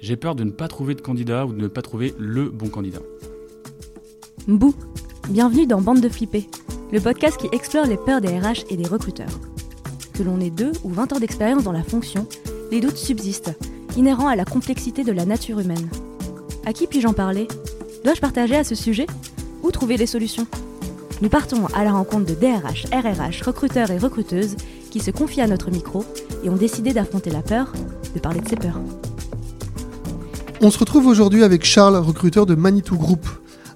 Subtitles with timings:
[0.00, 2.68] J'ai peur de ne pas trouver de candidat ou de ne pas trouver le bon
[2.68, 3.00] candidat.
[4.48, 4.74] Mbou,
[5.28, 6.48] bienvenue dans Bande de Flippés,
[6.90, 9.38] le podcast qui explore les peurs des RH et des recruteurs.
[10.14, 12.26] Que l'on ait deux ou 20 ans d'expérience dans la fonction,
[12.70, 13.54] les doutes subsistent,
[13.94, 15.90] inhérents à la complexité de la nature humaine.
[16.64, 17.46] À qui puis-je en parler?
[18.02, 19.06] Dois-je partager à ce sujet
[19.62, 20.46] Ou trouver des solutions?
[21.20, 24.56] Nous partons à la rencontre de DRH, RRH, recruteurs et recruteuses
[24.90, 26.06] qui se confient à notre micro
[26.42, 27.70] et ont décidé d'affronter la peur,
[28.14, 28.80] de parler de ses peurs.
[30.62, 33.26] On se retrouve aujourd'hui avec Charles, recruteur de Manitou Group.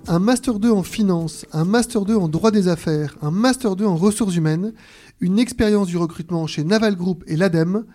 [0.06, 3.87] Un Master 2 en finance, un Master 2 en droit des affaires, un Master 2
[3.87, 4.75] en ressources humaines,
[5.19, 7.87] une expérience du recrutement chez Naval Group et l'ADEME,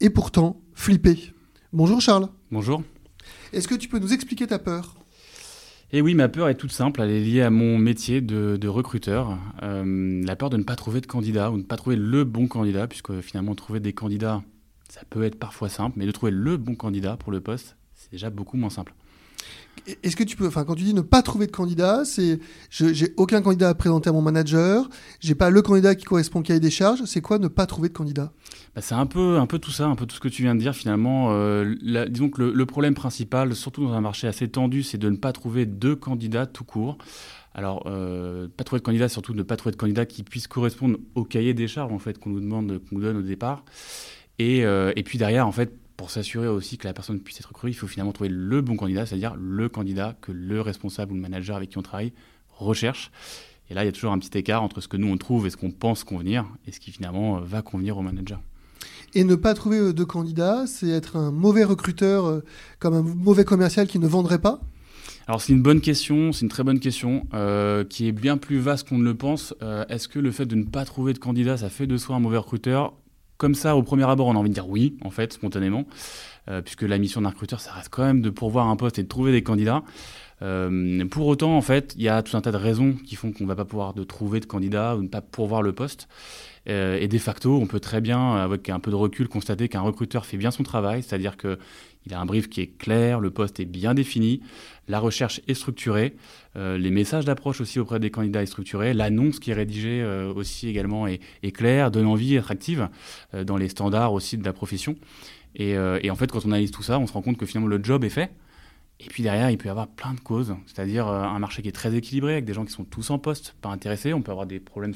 [0.00, 1.32] et pourtant flippé.
[1.72, 2.28] Bonjour Charles.
[2.50, 2.82] Bonjour.
[3.52, 4.96] Est-ce que tu peux nous expliquer ta peur?
[5.92, 8.66] Eh oui, ma peur est toute simple, elle est liée à mon métier de, de
[8.66, 9.38] recruteur.
[9.62, 12.24] Euh, la peur de ne pas trouver de candidat ou de ne pas trouver le
[12.24, 14.42] bon candidat, puisque finalement trouver des candidats,
[14.88, 17.76] ça peut être parfois simple, mais de trouver le bon candidat pour le poste,
[18.14, 18.94] déjà beaucoup moins simple.
[20.02, 22.38] Est-ce que tu peux, enfin, quand tu dis ne pas trouver de candidat, c'est
[22.70, 24.88] je j'ai aucun candidat à présenter à mon manager,
[25.20, 27.04] j'ai pas le candidat qui correspond au cahier des charges.
[27.04, 28.32] C'est quoi ne pas trouver de candidat?
[28.74, 30.54] Bah, c'est un peu, un peu tout ça, un peu tout ce que tu viens
[30.54, 31.30] de dire finalement.
[31.32, 34.96] Euh, la- disons que le, le problème principal, surtout dans un marché assez tendu, c'est
[34.98, 36.96] de ne pas trouver deux candidats tout court.
[37.52, 40.98] Alors, euh, pas trouver de candidat, surtout ne pas trouver de candidat qui puisse correspondre
[41.14, 43.64] au cahier des charges en fait qu'on nous demande, qu'on nous donne au départ.
[44.38, 47.48] Et, euh, et puis derrière, en fait, pour s'assurer aussi que la personne puisse être
[47.48, 51.14] recrutée, il faut finalement trouver le bon candidat, c'est-à-dire le candidat que le responsable ou
[51.14, 52.12] le manager avec qui on travaille
[52.50, 53.10] recherche.
[53.70, 55.46] Et là, il y a toujours un petit écart entre ce que nous on trouve
[55.46, 58.40] et ce qu'on pense convenir, et ce qui finalement euh, va convenir au manager.
[59.14, 62.44] Et ne pas trouver euh, de candidat, c'est être un mauvais recruteur, euh,
[62.78, 64.60] comme un mauvais commercial qui ne vendrait pas?
[65.26, 68.58] Alors c'est une bonne question, c'est une très bonne question, euh, qui est bien plus
[68.58, 69.54] vaste qu'on ne le pense.
[69.62, 72.16] Euh, Est-ce que le fait de ne pas trouver de candidat, ça fait de soi
[72.16, 72.92] un mauvais recruteur?
[73.36, 75.86] Comme ça, au premier abord, on a envie de dire oui, en fait, spontanément,
[76.48, 79.02] euh, puisque la mission d'un recruteur, ça reste quand même de pourvoir un poste et
[79.02, 79.82] de trouver des candidats.
[80.42, 83.32] Euh, pour autant, en fait, il y a tout un tas de raisons qui font
[83.32, 86.08] qu'on ne va pas pouvoir trouver de candidats ou ne pas pourvoir le poste.
[86.68, 89.80] Euh, et de facto, on peut très bien, avec un peu de recul, constater qu'un
[89.80, 91.58] recruteur fait bien son travail, c'est-à-dire que
[92.06, 94.42] il a un brief qui est clair, le poste est bien défini,
[94.88, 96.14] la recherche est structurée,
[96.56, 100.32] euh, les messages d'approche aussi auprès des candidats est structuré, l'annonce qui est rédigée euh,
[100.32, 101.20] aussi également est,
[101.52, 102.88] claire, donne envie, attractive,
[103.34, 104.96] euh, dans les standards aussi de la profession.
[105.56, 107.78] Et, en fait, quand on analyse tout ça, on se rend compte que finalement le
[107.82, 108.32] job est fait.
[108.98, 111.72] Et puis derrière, il peut y avoir plein de causes, c'est-à-dire un marché qui est
[111.72, 114.12] très équilibré, avec des gens qui sont tous en poste, pas intéressés.
[114.12, 114.94] On peut avoir des problèmes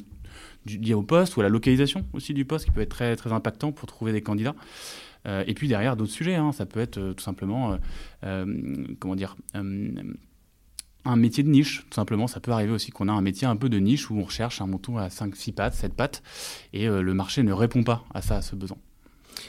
[0.67, 3.33] liés au poste ou à la localisation aussi du poste, qui peut être très, très
[3.33, 4.57] impactant pour trouver des candidats.
[5.29, 7.79] Euh, et puis derrière, d'autres sujets, hein, ça peut être euh, tout simplement,
[8.25, 8.47] euh,
[8.99, 12.27] comment dire, un métier de niche, tout simplement.
[12.27, 14.61] Ça peut arriver aussi qu'on a un métier un peu de niche où on recherche
[14.61, 16.23] un mouton à 5, 6 pattes, 7 pattes,
[16.73, 18.79] et le marché ne répond pas à ça, à ce besoin.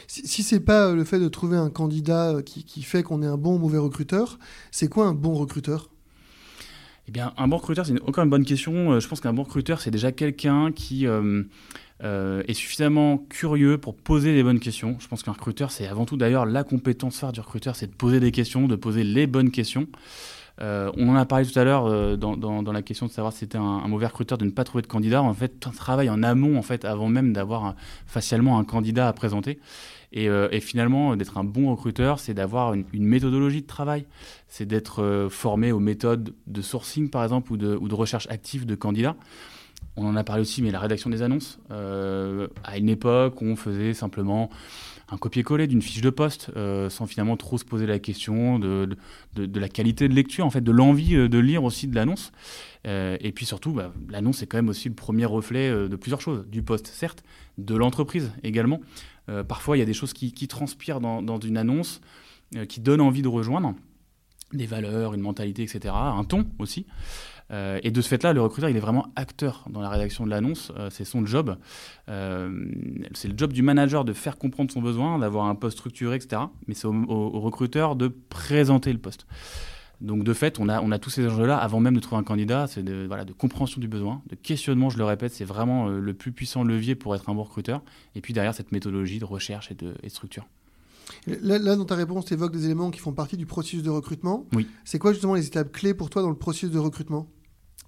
[0.07, 3.27] Si, si c'est pas le fait de trouver un candidat qui, qui fait qu'on est
[3.27, 4.37] un bon ou mauvais recruteur,
[4.71, 5.89] c'est quoi un bon recruteur?
[7.07, 8.99] Eh bien, un bon recruteur, c'est encore une bonne question.
[8.99, 11.07] Je pense qu'un bon recruteur, c'est déjà quelqu'un qui
[12.03, 14.95] euh, est suffisamment curieux pour poser les bonnes questions.
[14.99, 17.95] Je pense qu'un recruteur, c'est avant tout d'ailleurs la compétence phare du recruteur, c'est de
[17.95, 19.87] poser des questions, de poser les bonnes questions.
[20.61, 23.33] Euh, on en a parlé tout à l'heure euh, dans, dans- la question de savoir
[23.33, 25.21] si c'était un, mauvais recruteur de ne pas trouver de candidat.
[25.21, 29.13] En fait, un travail en amont, en fait, avant même d'avoir facialement un candidat à
[29.13, 29.59] présenter.
[30.11, 30.27] Et,
[30.59, 34.05] finalement, d'être un bon recruteur, c'est d'avoir une, méthodologie de travail.
[34.47, 39.15] C'est d'être formé aux méthodes de sourcing, par exemple, ou de recherche active de candidats.
[39.99, 41.59] On en a parlé aussi, mais la rédaction des annonces.
[41.71, 44.49] Euh, à une époque, on faisait simplement
[45.11, 48.95] un copier-coller d'une fiche de poste, euh, sans finalement trop se poser la question de,
[49.35, 52.31] la qualité de lecture, en fait, de l'envie euh, de lire aussi de l'annonce.
[52.85, 56.45] Et puis surtout, bah, l'annonce est quand même aussi le premier reflet de plusieurs choses.
[56.47, 57.23] Du poste, certes,
[57.57, 58.79] de l'entreprise également.
[59.47, 61.99] Parfois, il y a des choses qui, transpirent dans, une annonce,
[62.69, 63.75] qui donnent envie de rejoindre.
[64.53, 65.93] Des valeurs, une mentalité, etc.
[65.93, 66.87] Un ton aussi.
[67.51, 70.29] Euh, et de ce fait-là, le recruteur, il est vraiment acteur dans la rédaction de
[70.29, 70.71] l'annonce.
[70.77, 71.57] Euh, c'est son job.
[72.09, 72.65] Euh,
[73.13, 76.43] c'est le job du manager de faire comprendre son besoin, d'avoir un poste structuré, etc.
[76.67, 79.25] Mais c'est au, au- au recruteur de présenter le poste.
[80.01, 82.23] Donc de fait, on a, on a tous ces enjeux-là avant même de trouver un
[82.23, 82.67] candidat.
[82.67, 85.99] C'est de, voilà, de compréhension du besoin, de questionnement, je le répète, c'est vraiment euh,
[85.99, 87.81] le plus puissant levier pour être un bon recruteur.
[88.15, 90.47] Et puis derrière, cette méthodologie de recherche et de, et de structure.
[91.25, 93.89] Là, là, dans ta réponse, tu évoques des éléments qui font partie du processus de
[93.89, 94.45] recrutement.
[94.53, 94.67] Oui.
[94.85, 97.27] C'est quoi justement les étapes clés pour toi dans le processus de recrutement?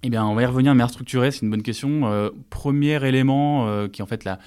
[0.04, 2.10] Eh bien, on va y revenir, mais structuré, c'est une bonne question.
[2.10, 4.40] Euh, premier élément euh, qui est en fait la,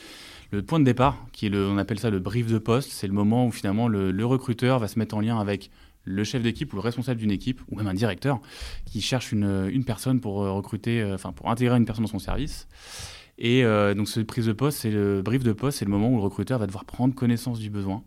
[0.52, 3.08] le point de départ, qui est le, on appelle ça le brief de poste, c'est
[3.08, 5.72] le moment où finalement le, le recruteur va se mettre en lien avec
[6.04, 8.42] le chef d'équipe ou le responsable d'une équipe, ou même un directeur,
[8.86, 12.20] qui cherche une, une personne pour euh, recruter, enfin pour intégrer une personne dans son
[12.20, 12.68] service.
[13.38, 16.10] Et euh, donc, ce prise de poste, c'est le brief de poste, c'est le moment
[16.10, 18.04] où le recruteur va devoir prendre connaissance du besoin,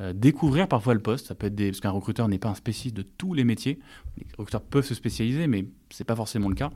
[0.00, 1.26] euh, découvrir parfois le poste.
[1.26, 1.70] Ça peut être des...
[1.70, 3.78] parce qu'un recruteur n'est pas un spécialiste de tous les métiers.
[4.18, 6.70] Les recruteurs peuvent se spécialiser, mais c'est pas forcément le cas.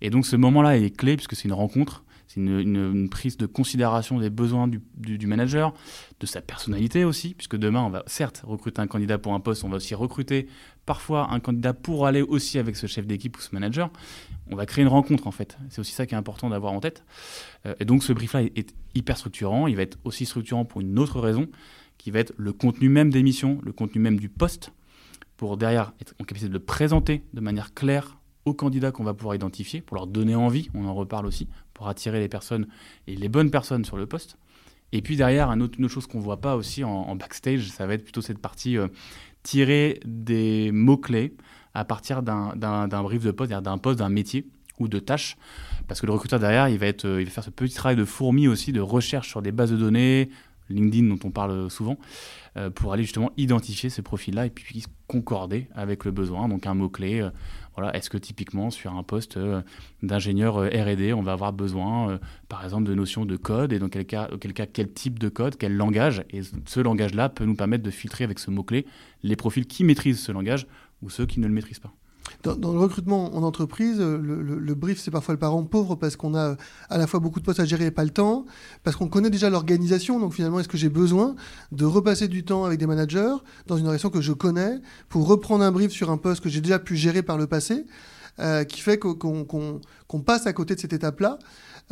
[0.00, 2.04] Et donc, ce moment-là est clé puisque c'est une rencontre.
[2.32, 5.74] C'est une, prise de considération des besoins du, manager,
[6.20, 9.64] de sa personnalité aussi, puisque demain, on va certes recruter un candidat pour un poste,
[9.64, 10.46] on va aussi recruter
[10.86, 13.90] parfois un candidat pour aller aussi avec ce chef d'équipe ou ce manager.
[14.48, 15.58] On va créer une rencontre en fait.
[15.70, 17.04] C'est aussi ça qui est important d'avoir en tête.
[17.66, 19.66] Euh, et donc ce brief-là est, est, hyper structurant.
[19.66, 21.48] Il va être aussi structurant pour une autre raison,
[21.98, 24.70] qui va être le contenu même des missions, le contenu même du poste,
[25.36, 29.14] pour derrière être en capacité de le présenter de manière claire aux candidats qu'on va
[29.14, 31.48] pouvoir identifier, pour leur donner envie, on en reparle aussi,
[31.80, 32.66] pour attirer les personnes
[33.06, 34.36] et les bonnes personnes sur le poste.
[34.92, 37.94] Et puis derrière, une autre chose qu'on ne voit pas aussi en, backstage, ça va
[37.94, 38.88] être plutôt cette partie euh,
[39.42, 41.34] tirer des mots-clés
[41.72, 44.46] à partir d'un brief de poste, d'un poste, d'un métier
[44.78, 45.38] ou de tâches.
[45.88, 48.04] Parce que le recruteur derrière, il va, être, il va faire ce petit travail de
[48.04, 50.28] fourmi aussi, de recherche sur des bases de données,
[50.70, 51.98] LinkedIn dont on parle souvent,
[52.56, 56.48] euh, pour aller justement identifier ces profils-là et puis concorder avec le besoin.
[56.48, 57.30] Donc un mot-clé, euh,
[57.76, 59.62] voilà, est-ce que typiquement sur un poste euh,
[60.02, 62.18] d'ingénieur R&D, on va avoir besoin,
[62.48, 63.72] par exemple, de notions de code?
[63.72, 66.24] Et dans quel quel cas, quel type de code, quel langage?
[66.30, 68.86] Et ce langage-là peut nous permettre de filtrer avec ce mot-clé
[69.22, 70.66] les profils qui maîtrisent ce langage
[71.02, 71.92] ou ceux qui ne le maîtrisent pas.
[72.42, 76.34] Dans, le recrutement en entreprise, le, le, brief, c'est parfois le parent pauvre parce qu'on
[76.34, 76.56] a
[76.88, 78.46] à la fois beaucoup de postes à gérer et pas le temps,
[78.82, 80.18] parce qu'on connaît déjà l'organisation.
[80.18, 81.34] Donc finalement, est-ce que j'ai besoin
[81.72, 83.34] de repasser du temps avec des managers
[83.66, 84.78] dans une organisation que je connais
[85.08, 87.86] pour reprendre un brief sur un poste que j'ai déjà pu gérer par le passé,
[88.38, 91.38] euh, qui fait qu'on qu qu passe à côté de cette étape-là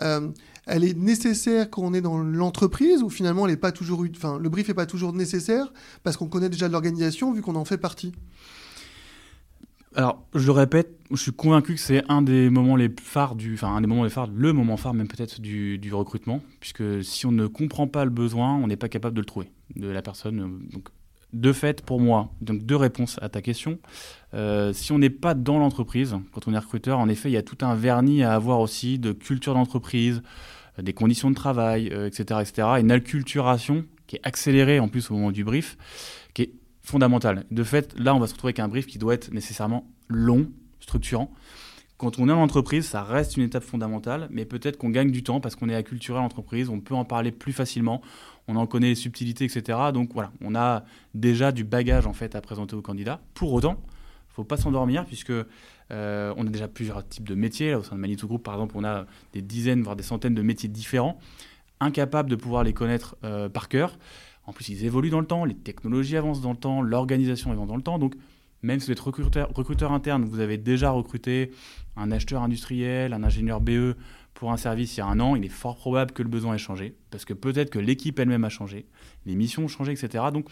[0.03, 0.29] euh,
[0.67, 4.39] elle est nécessaire quand on est dans l'entreprise ou finalement elle est pas toujours, enfin
[4.39, 5.73] le brief n'est pas toujours nécessaire
[6.03, 8.13] parce qu'on connaît déjà l'organisation vu qu'on en fait partie?
[9.95, 13.55] Alors, je le répète, je suis convaincu que c'est un des moments les phares du,
[13.55, 17.27] enfin un des moments les phares, le moment phare même peut-être du, recrutement, puisque si
[17.27, 20.03] on ne comprend pas le besoin, on n'est pas capable de le trouver de la
[20.03, 20.61] personne.
[20.73, 20.89] Donc,
[21.33, 23.79] de fait, pour moi, donc deux réponses à ta question.
[24.35, 27.39] Euh, si on n'est pas dans l'entreprise, quand on est recruteur, en effet, il y
[27.39, 30.23] a tout un vernis à avoir aussi de culture d'entreprise,
[30.79, 32.69] euh, des conditions de travail, euh, etc., etc.
[32.81, 35.77] Une acculturation qui est accélérée en plus au moment du brief,
[36.89, 37.45] fondamentale.
[37.51, 40.51] De fait, là, on va se retrouver avec un brief qui doit être nécessairement long,
[40.81, 41.31] structurant.
[41.99, 45.23] Quand on est en entreprise, ça reste une étape fondamentale, mais peut-être qu'on gagne du
[45.23, 48.01] temps parce qu'on est acculturé à l'entreprise, on peut en parler plus facilement,
[48.47, 49.79] on en connaît les subtilités, etc.
[49.93, 53.21] Donc voilà, on a déjà du bagage en fait à présenter aux candidats.
[53.35, 55.33] Pour autant, il ne faut pas s'endormir puisque
[55.91, 57.75] euh, on a déjà plusieurs types de métiers.
[57.75, 60.43] Au sein de Manitou Group, par exemple, on a des dizaines, voire des centaines de
[60.43, 61.19] métiers différents,
[61.81, 63.99] incapables de pouvoir les connaître euh, par cœur.
[64.49, 67.69] En plus, ils évoluent dans le temps, les technologies avancent dans le temps, l'organisation avance
[67.69, 67.99] dans le temps.
[67.99, 68.15] Donc,
[68.63, 71.51] même si vous êtes recruteur, recruteur interne, vous avez déjà recruté
[71.97, 73.95] un acheteur industriel, un ingénieur BE
[74.33, 76.55] pour un service il y a un an, il est fort probable que le besoin
[76.55, 78.87] ait changé, parce que peut-être que l'équipe elle-même a changé,
[79.27, 80.25] les missions ont changé, etc.
[80.33, 80.49] Donc,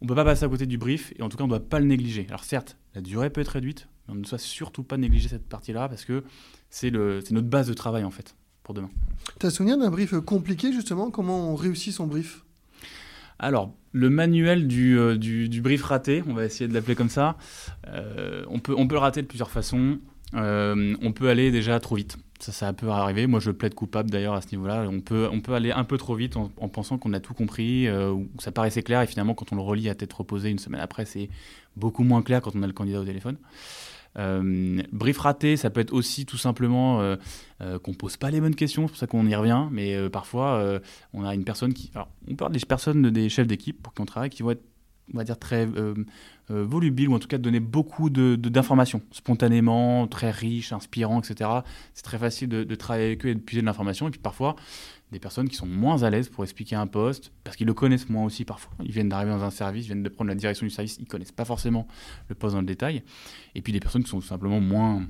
[0.00, 1.52] on ne peut pas passer à côté du brief, et en tout cas, on ne
[1.52, 2.24] doit pas le négliger.
[2.28, 5.46] Alors certes, la durée peut être réduite, mais on ne doit surtout pas négliger cette
[5.46, 6.24] partie-là, parce que
[6.70, 8.90] c'est notre base de travail, en fait, pour demain.
[9.38, 11.10] Tu as souvenir d'un brief compliqué, justement?
[11.10, 12.46] Comment on réussit son brief?
[13.42, 17.08] Alors, le manuel du, euh, du, du, brief raté, on va essayer de l'appeler comme
[17.08, 17.36] ça,
[17.88, 19.98] euh, on, peut, on peut le rater de plusieurs façons.
[20.34, 22.16] Euh, on peut aller déjà trop vite.
[22.38, 23.26] Ça, ça peut arriver.
[23.26, 24.86] Moi, je plaide coupable d'ailleurs à ce niveau-là.
[24.88, 27.34] On peut, on peut aller un peu trop vite en, en pensant qu'on a tout
[27.34, 30.58] compris, ou ça paraissait clair, et finalement, quand on le relit à tête reposée une
[30.58, 31.28] semaine après, c'est
[31.76, 33.36] beaucoup moins clair quand on a le candidat au téléphone.
[34.18, 37.16] Euh, brief raté, ça peut être aussi tout simplement euh,
[37.60, 40.10] euh, qu'on pose pas les bonnes questions, c'est pour ça qu'on y revient, mais euh,
[40.10, 40.80] parfois euh,
[41.12, 41.90] on a une personne qui.
[41.94, 44.64] Alors, on parle des personnes, des chefs d'équipe pour qui on travaille, qui vont être,
[45.14, 45.94] on va dire, très euh,
[46.48, 51.50] volubiles, ou en tout cas donner beaucoup d'informations, de, de, spontanément, très riches, inspirants, etc.
[51.94, 54.20] C'est très facile de, de, travailler avec eux et de puiser de l'information, et puis
[54.20, 54.56] parfois
[55.12, 58.08] des personnes qui sont moins à l'aise pour expliquer un poste, parce qu'ils le connaissent
[58.08, 58.72] moins aussi parfois.
[58.82, 61.06] Ils viennent d'arriver dans un service, ils viennent de prendre la direction du service, ils
[61.06, 61.86] connaissent pas forcément
[62.28, 63.02] le poste dans le détail.
[63.54, 65.06] Et puis des personnes qui sont tout simplement moins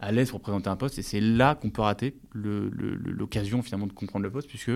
[0.00, 3.92] à l'aise pour présenter un poste, et c'est là qu'on peut rater l'occasion finalement de
[3.92, 4.72] comprendre le poste, puisque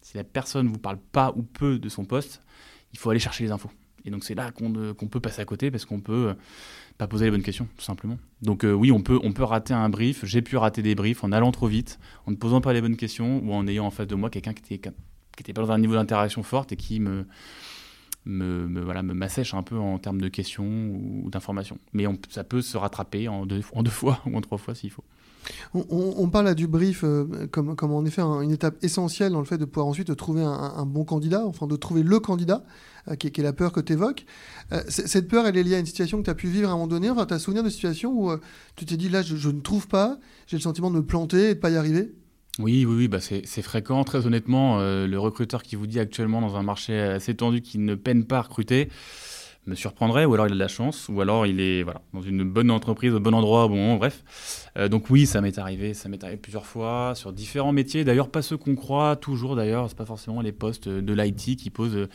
[0.00, 2.42] si la personne ne vous parle pas ou peu de son poste,
[2.92, 3.70] il faut aller chercher les infos.
[4.06, 6.34] Et donc c'est là qu'on qu peut passer à côté, parce qu'on peut
[6.98, 8.18] pas poser les bonnes questions, tout simplement.
[8.42, 10.24] Donc euh, oui, on peut, on peut rater un brief.
[10.24, 12.96] J'ai pu rater des briefs en allant trop vite, en ne posant pas les bonnes
[12.96, 14.90] questions, ou en ayant en face de moi quelqu'un qui était,
[15.36, 17.26] qui pas dans un niveau d'interaction forte et qui me,
[18.24, 21.78] me, me, voilà, me m'assèche un peu en termes de questions ou d'informations.
[21.92, 24.74] Mais on, ça peut se rattraper en deux, en deux fois ou en trois fois
[24.74, 25.04] s'il faut.
[25.74, 29.38] On, parle là du brief euh, comme, comme en effet un, une étape essentielle dans
[29.38, 32.64] le fait de pouvoir ensuite trouver un, bon candidat, enfin de trouver le candidat,
[33.08, 34.24] euh, qui, est la peur que tu évoques.
[34.72, 36.72] Euh, cette peur, elle est liée à une situation que tu as pu vivre à
[36.72, 37.10] un moment donné.
[37.10, 38.32] Enfin, tu as souvenir de situation où
[38.74, 41.54] tu t'es dit là, je, ne trouve pas, j'ai le sentiment de me planter et
[41.54, 42.12] de pas y arriver?
[42.58, 44.02] Oui, oui, oui bah c'est fréquent.
[44.04, 47.94] Très honnêtement, le recruteur qui vous dit actuellement dans un marché assez tendu qu'il ne
[47.94, 48.88] peine pas à recruter,
[49.66, 52.22] me surprendrait, ou alors il a de la chance, ou alors il est voilà, dans
[52.22, 54.70] une bonne entreprise, au bon endroit, bon, bref.
[54.76, 58.28] Euh, donc oui, ça m'est arrivé, ça m'est arrivé plusieurs fois, sur différents métiers, d'ailleurs
[58.28, 61.96] pas ceux qu'on croit toujours, d'ailleurs, c'est pas forcément les postes de l'IT qui posent
[61.96, 62.08] euh,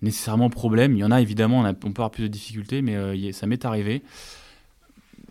[0.00, 0.94] nécessairement problème.
[0.94, 3.64] Il y en a évidemment, on, peut avoir plus de difficultés, mais euh, ça m'est
[3.66, 4.02] arrivé.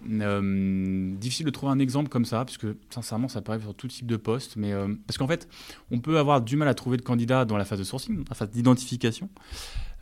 [0.06, 4.06] difficile de trouver un exemple comme ça, puisque sincèrement, ça peut arriver sur tout type
[4.06, 4.58] de poste.
[4.58, 4.74] Mais,
[5.08, 5.48] parce qu'en fait,
[5.90, 8.36] on peut avoir du mal à trouver de candidats dans la phase de sourcing, la
[8.36, 9.30] phase d'identification.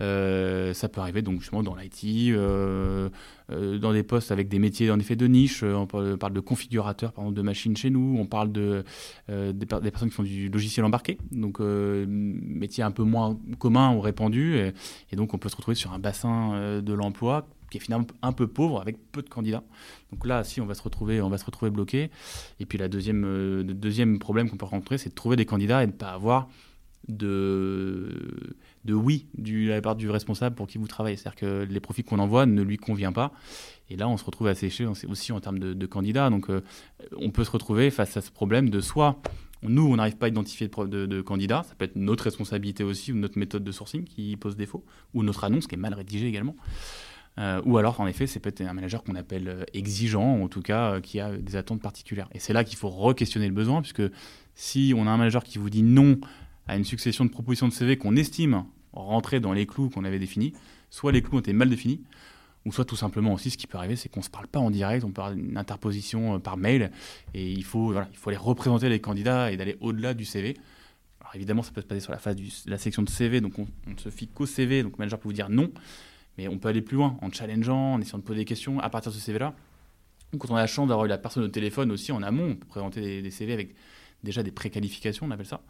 [0.02, 3.10] Euh, ça peut arriver donc justement dans l'IT, euh,
[3.52, 5.64] euh, dans des postes avec des métiers en effet de niche.
[5.64, 8.18] On parle de configurateurs de machines chez nous.
[8.20, 8.84] On parle de,
[9.30, 14.58] des, personnes qui font du logiciel embarqué, donc métier un peu moins commun ou répandu.
[14.58, 14.74] Et,
[15.12, 18.32] et, donc on peut se retrouver sur un bassin de l'emploi qui est finalement un
[18.32, 19.64] peu pauvre avec peu de candidats.
[20.12, 22.12] Donc là, si on va se retrouver, on va se retrouver bloqué.
[22.60, 25.84] Et puis la deuxième, le deuxième problème qu'on peut rencontrer, c'est de trouver des candidats
[25.84, 26.48] et de ne pas avoir
[27.08, 31.18] de, de oui de la part du responsable pour qui vous travaillez.
[31.18, 33.32] C'est-à-dire que les profils qu'on envoie ne lui convient pas.
[33.90, 36.30] Et là, on se retrouve asséché aussi en termes de, candidats.
[36.30, 36.62] Donc, euh,
[37.18, 39.20] on peut se retrouver face à ce problème de soit
[39.62, 43.12] nous, on n'arrive pas à identifier de, de, candidats, ça peut être notre responsabilité aussi
[43.12, 44.86] ou notre méthode de sourcing qui pose défaut,
[45.16, 46.56] ou notre annonce qui est mal rédigée également.
[47.40, 50.62] Euh, ou alors, en effet, c'est peut-être un manager qu'on appelle euh, exigeant, en tout
[50.62, 52.30] cas, qui a des attentes particulières.
[52.34, 54.04] Et c'est là qu'il faut re-questionner le besoin, puisque
[54.54, 56.20] si on a un manager qui vous dit non
[56.68, 60.20] à une succession de propositions de CV qu'on estime rentrer dans les clous qu'on avait
[60.20, 60.54] définis,
[60.90, 62.02] soit les clous ont été mal définis,
[62.66, 64.60] ou soit tout simplement aussi ce qui peut arriver, c'est qu'on ne se parle pas
[64.60, 66.92] en direct, on avoir une interposition euh, par mail,
[67.34, 70.58] et il faut, voilà, il faut aller représenter les candidats et d'aller au-delà du CV.
[71.22, 73.60] Alors évidemment, ça peut se passer sur la phase de la section de CV, donc
[73.60, 75.72] on, ne se fie qu'au CV, donc le manager peut vous dire non,
[76.38, 78.90] mais on peut aller plus loin en challengeant, en essayant de poser des questions à
[78.90, 79.54] partir de ce CV-là.
[80.38, 82.56] Quand on a la chance d'avoir eu la personne au téléphone aussi en amont, on
[82.56, 83.76] peut présenter des, des CV avec
[84.24, 85.62] déjà des préqualifications, on appelle ça.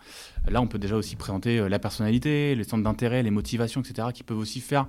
[0.47, 4.07] Là, on peut déjà aussi présenter euh, la personnalité, les centres d'intérêt, les motivations, etc.,
[4.13, 4.87] qui peuvent aussi faire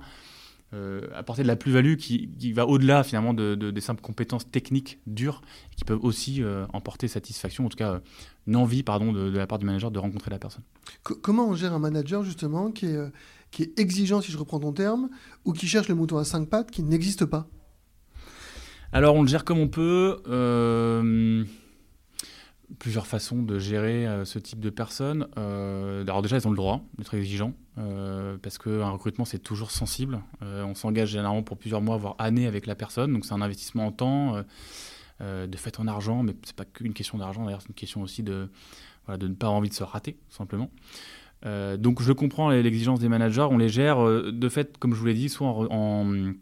[0.73, 5.41] euh, apporter de la plus-value qui, va au-delà finalement de, des simples compétences techniques dures,
[5.75, 8.01] qui peuvent aussi euh, emporter satisfaction, en tout cas
[8.47, 10.63] une envie pardon, de, la part du manager de rencontrer la personne.
[11.03, 13.11] comment on gère un manager justement qui est,
[13.51, 15.09] qui est exigeant, si je reprends ton terme,
[15.45, 17.47] ou qui cherche le mouton à cinq pattes qui n'existe pas?
[18.91, 20.21] Alors on le gère comme on peut
[22.79, 25.27] plusieurs façons de gérer euh, ce type de personnes.
[25.37, 29.71] Euh, alors déjà, elles ont le droit d'être exigeants, euh, parce qu'un recrutement, c'est toujours
[29.71, 30.19] sensible.
[30.41, 33.87] on s'engage généralement pour plusieurs mois, voire années avec la personne, donc c'est un investissement
[33.87, 34.43] en temps,
[35.19, 38.23] de fait en argent, mais c'est pas qu'une question d'argent, d'ailleurs, c'est une question aussi
[38.23, 38.49] de,
[39.07, 40.69] de ne pas avoir envie de se rater, tout simplement.
[41.43, 45.13] donc je comprends l'exigence des managers, on les gère de fait, comme je vous l'ai
[45.13, 46.33] dit, soit en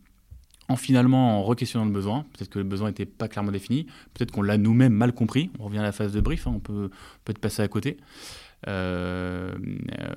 [0.76, 2.26] finalement en requestionnant le besoin.
[2.34, 3.86] Peut-être que le besoin n'était pas clairement défini.
[4.14, 5.52] Peut-être qu'on l'a nous-mêmes mal compris.
[5.60, 6.90] On revient à la phase de brief, hein, on peut
[7.24, 7.98] peut-être passer à côté.
[8.68, 9.54] Euh,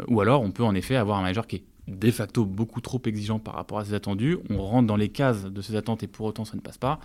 [0.07, 3.01] ou alors on peut en effet avoir un manager qui est de facto beaucoup trop
[3.05, 4.39] exigeant par rapport à ses attendus.
[4.49, 6.99] On rentre dans les cases de ses attentes et pour autant ça ne passe pas.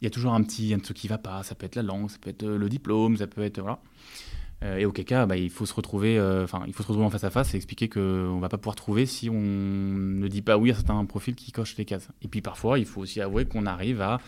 [0.00, 1.42] Il y a toujours un petit un truc qui va pas.
[1.42, 3.80] Ça peut être la langue, ça peut être le diplôme, ça peut être voilà.
[4.62, 7.06] Euh, et auquel cas, bah, il faut se retrouver, euh, enfin, il faut se retrouver
[7.06, 10.42] en face à face et expliquer qu'on va pas pouvoir trouver si on ne dit
[10.42, 12.08] pas oui à certains profils qui cochent les cases.
[12.22, 14.20] Et puis parfois, il faut aussi avouer qu'on arrive à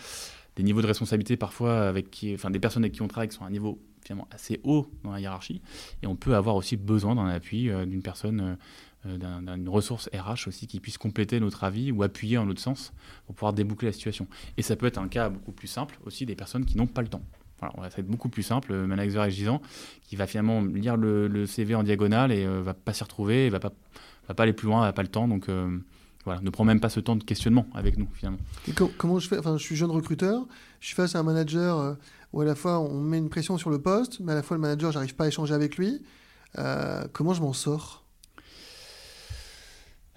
[0.56, 3.44] des niveaux de responsabilité parfois avec enfin, des personnes avec qui on travaille qui sont
[3.44, 5.62] à un niveau finalement assez haut dans la hiérarchie.
[6.02, 8.58] Et on peut avoir aussi besoin d'un appui euh, d'une personne,
[9.04, 12.92] d'une ressource RH aussi qui puisse compléter notre avis ou appuyer en notre sens
[13.26, 14.26] pour pouvoir déboucler la situation.
[14.58, 17.02] Et ça peut être un cas beaucoup plus simple aussi des personnes qui n'ont pas
[17.02, 17.22] le temps
[17.76, 19.60] on va faire beaucoup plus simple, le manager exigeant,
[20.02, 23.50] qui va finalement lire le, CV en diagonale et euh, va pas s'y retrouver, et
[23.50, 23.72] va pas,
[24.28, 25.78] va pas aller plus loin, n'a pas le temps, donc euh,
[26.24, 28.38] voilà, ne prend même pas ce temps de questionnement avec nous finalement.
[28.96, 29.38] comment je fais?
[29.38, 30.46] Enfin, je suis jeune recruteur,
[30.80, 31.94] je suis face à un manager euh,
[32.32, 34.56] où à la fois on met une pression sur le poste, mais à la fois
[34.56, 36.02] le manager, j'arrive pas à échanger avec lui.
[37.12, 38.04] comment je m'en sors?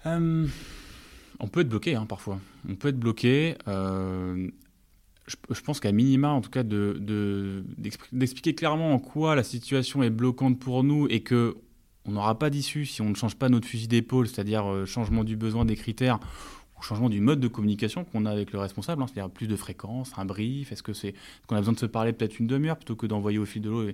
[0.04, 2.38] On peut être bloqué hein, parfois.
[2.68, 3.56] On peut être bloqué
[5.26, 10.58] je, pense qu'à minima, en tout cas, d'expliquer clairement en quoi la situation est bloquante
[10.58, 11.56] pour nous et que
[12.04, 15.22] on n'aura pas d'issue si on ne change pas notre fusil d'épaule, c'est-à-dire euh, changement
[15.22, 16.18] du besoin des critères
[16.76, 19.54] ou changement du mode de communication qu'on a avec le responsable, hein, c'est-à-dire plus de
[19.54, 21.14] fréquence, un brief, est-ce que c'est
[21.46, 23.70] qu'on a besoin de se parler peut-être une demi-heure plutôt que d'envoyer au fil de
[23.70, 23.88] l'eau.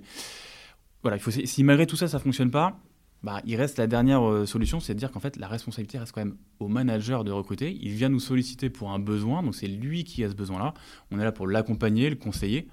[1.03, 2.79] Voilà, il si malgré tout ça, ça fonctionne pas,
[3.21, 6.13] bah, il reste la dernière euh, solution, c'est de dire qu'en fait, la responsabilité reste
[6.13, 7.77] quand même au manager de recruter.
[7.81, 10.73] Il vient nous solliciter pour un besoin, donc c'est lui qui a ce besoin-là.
[11.11, 12.67] On est là pour l'accompagner, le conseiller.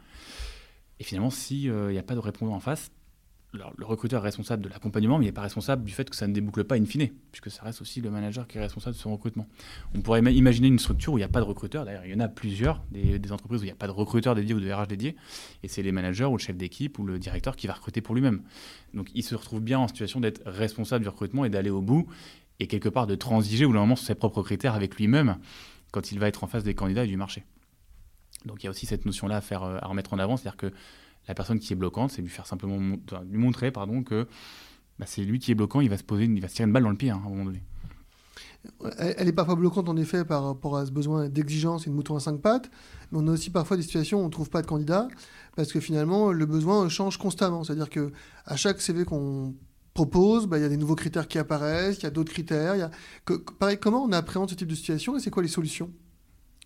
[1.00, 2.90] Et finalement, s'il n'y euh, a pas de répondant en face,
[3.52, 6.26] le recruteur est responsable de l'accompagnement, mais il n'est pas responsable du fait que ça
[6.26, 9.00] ne déboucle pas in fine, puisque ça reste aussi le manager qui est responsable de
[9.00, 9.46] son recrutement.
[9.94, 12.14] On pourrait imaginer une structure où il n'y a pas de recruteur, d'ailleurs il y
[12.14, 14.70] en a plusieurs, des, entreprises où il n'y a pas de recruteur dédié ou de
[14.70, 15.16] RH dédié,
[15.62, 18.14] et c'est les managers ou le chef d'équipe ou le directeur qui va recruter pour
[18.14, 18.42] lui-même.
[18.94, 22.06] Donc il se retrouve bien en situation d'être responsable du recrutement et d'aller au bout,
[22.60, 25.38] et quelque part de transiger ou moment sur ses propres critères avec lui-même
[25.92, 27.44] quand il va être en face des candidats et du marché.
[28.44, 30.56] Donc il y a aussi cette notion-là à, faire, euh, à remettre en avant, c'est-à-dire
[30.56, 30.72] que
[31.28, 34.26] la personne qui est bloquante, c'est lui faire simplement lui montrer pardon, que
[34.99, 36.73] bah, c'est lui qui est bloquant, il va se poser, il va se tirer une
[36.73, 37.62] balle dans le pied hein, à un moment donné.
[38.99, 42.16] Elle est parfois bloquante en effet par rapport à ce besoin d'exigence et de mouton
[42.16, 42.71] à cinq pattes,
[43.11, 45.06] mais on a aussi parfois des situations où on ne trouve pas de candidat
[45.54, 47.62] parce que finalement le besoin change constamment.
[47.62, 48.12] C'est-à-dire que
[48.45, 49.54] à chaque CV qu'on
[49.95, 52.76] propose, bah, il y a des nouveaux critères qui apparaissent, il y a d'autres critères.
[52.76, 52.90] Y a...
[53.59, 55.90] pareil, comment on appréhende ce type de situation et c'est quoi les solutions?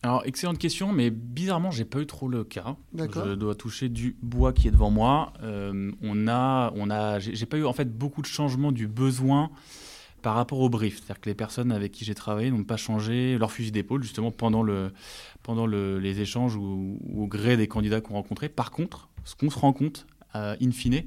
[0.02, 2.76] Alors, excellente question, mais bizarrement, j'ai pas eu trop le cas.
[2.97, 5.35] Je dois toucher du bois qui est devant moi.
[5.42, 9.50] Euh, on a, on a, j'ai pas eu en fait beaucoup de changements du besoin
[10.23, 10.97] par rapport au brief.
[10.97, 14.30] C'est-à-dire que les personnes avec qui j'ai travaillé n'ont pas changé leur fusil d'épaule justement
[14.30, 14.92] pendant, le,
[15.42, 18.49] pendant le, les échanges ou, au gré des candidats qu'on rencontrait.
[18.49, 21.02] Par contre, ce qu'on se rend compte, euh, in fine,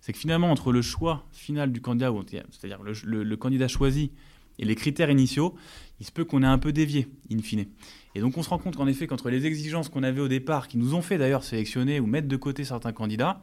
[0.00, 2.12] c'est que finalement, entre le choix final du candidat,
[2.50, 4.12] c'est-à-dire le, le, candidat choisi
[4.58, 5.54] et les critères initiaux,
[6.00, 7.66] il se peut qu'on ait un peu dévié, in fine.
[8.14, 10.68] Et donc on se rend compte qu'en effet, qu'entre les exigences qu'on avait au départ,
[10.68, 13.42] qui nous ont fait d'ailleurs sélectionner ou mettre de côté certains candidats,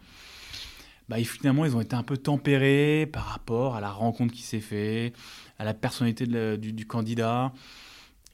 [1.09, 4.59] bah, finalement, ils ont été un peu tempérés par rapport à la rencontre qui s'est
[4.59, 5.15] faite,
[5.59, 6.25] à la personnalité
[6.57, 7.53] du, candidat.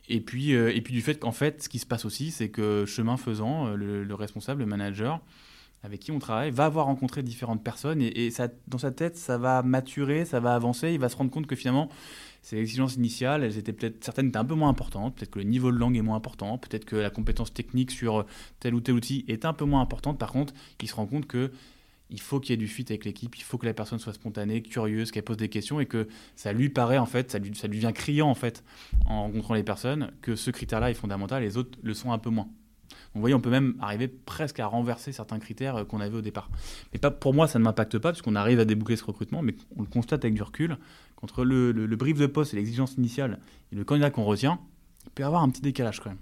[0.08, 2.50] Et puis, euh, et puis du fait qu'en fait, ce qui se passe aussi, c'est
[2.50, 5.20] que chemin faisant, euh, le, responsable, le manager,
[5.84, 8.32] avec qui on travaille, va avoir rencontré différentes personnes et,
[8.68, 10.92] dans sa tête, ça va maturer, ça va avancer.
[10.94, 11.90] Il va se rendre compte que finalement,
[12.42, 15.46] ces exigences initiales, elles étaient peut-être certaines étaient un peu moins importantes, peut-être que le
[15.46, 18.26] niveau de langue est moins important, peut-être que la compétence technique sur
[18.60, 20.18] tel ou tel outil est un peu moins importante.
[20.18, 21.52] Par contre, il se rend compte que
[22.10, 24.14] il faut qu'il y ait du fit avec l'équipe, il faut que la personne soit
[24.14, 27.56] spontanée, curieuse, qu'elle pose des questions et que ça lui paraît en fait, ça lui,
[27.56, 28.64] ça lui devient criant en fait
[29.06, 32.30] en rencontrant les personnes que ce critère-là est fondamental, les autres le sont un peu
[32.30, 32.50] moins.
[33.14, 36.22] Vous voyez, on peut même arriver presque à renverser certains critères euh, qu'on avait au
[36.22, 36.50] départ.
[36.94, 39.56] Mais pas, pour moi, ça ne m'impacte pas, puisqu'on arrive à déboucler ce recrutement, mais
[39.76, 40.78] on le constate avec du recul.
[41.18, 43.40] Qu'entre le, brief de poste et l'exigence initiale
[43.72, 44.60] et le candidat qu'on retient,
[45.06, 46.20] il peut y avoir un petit décalage quand même.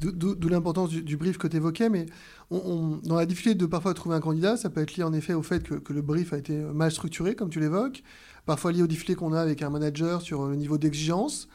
[0.00, 2.06] D'où l'importance du, brief que tu évoquais, mais
[2.50, 5.34] on, dans la difficulté de parfois trouver un candidat, ça peut être lié en effet
[5.34, 8.02] au fait que, que le brief a été mal structuré, comme tu l'évoques,
[8.46, 11.48] parfois lié aux difficultés qu'on a avec un manager sur le niveau d'exigence,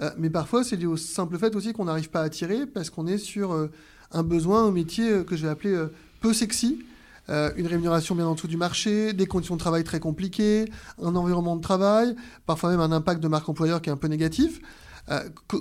[0.00, 2.90] euh, mais parfois c'est lié au simple fait aussi qu'on n'arrive pas à attirer parce
[2.90, 3.70] qu'on est sur euh,
[4.10, 6.84] un besoin, un métier euh, que je vais appeler euh, peu sexy.
[7.28, 10.64] Euh, une rémunération bien en dessous du marché, des conditions de travail très compliquées,
[11.00, 14.08] un environnement de travail, parfois même un impact de marque employeur qui est un peu
[14.08, 14.60] négatif.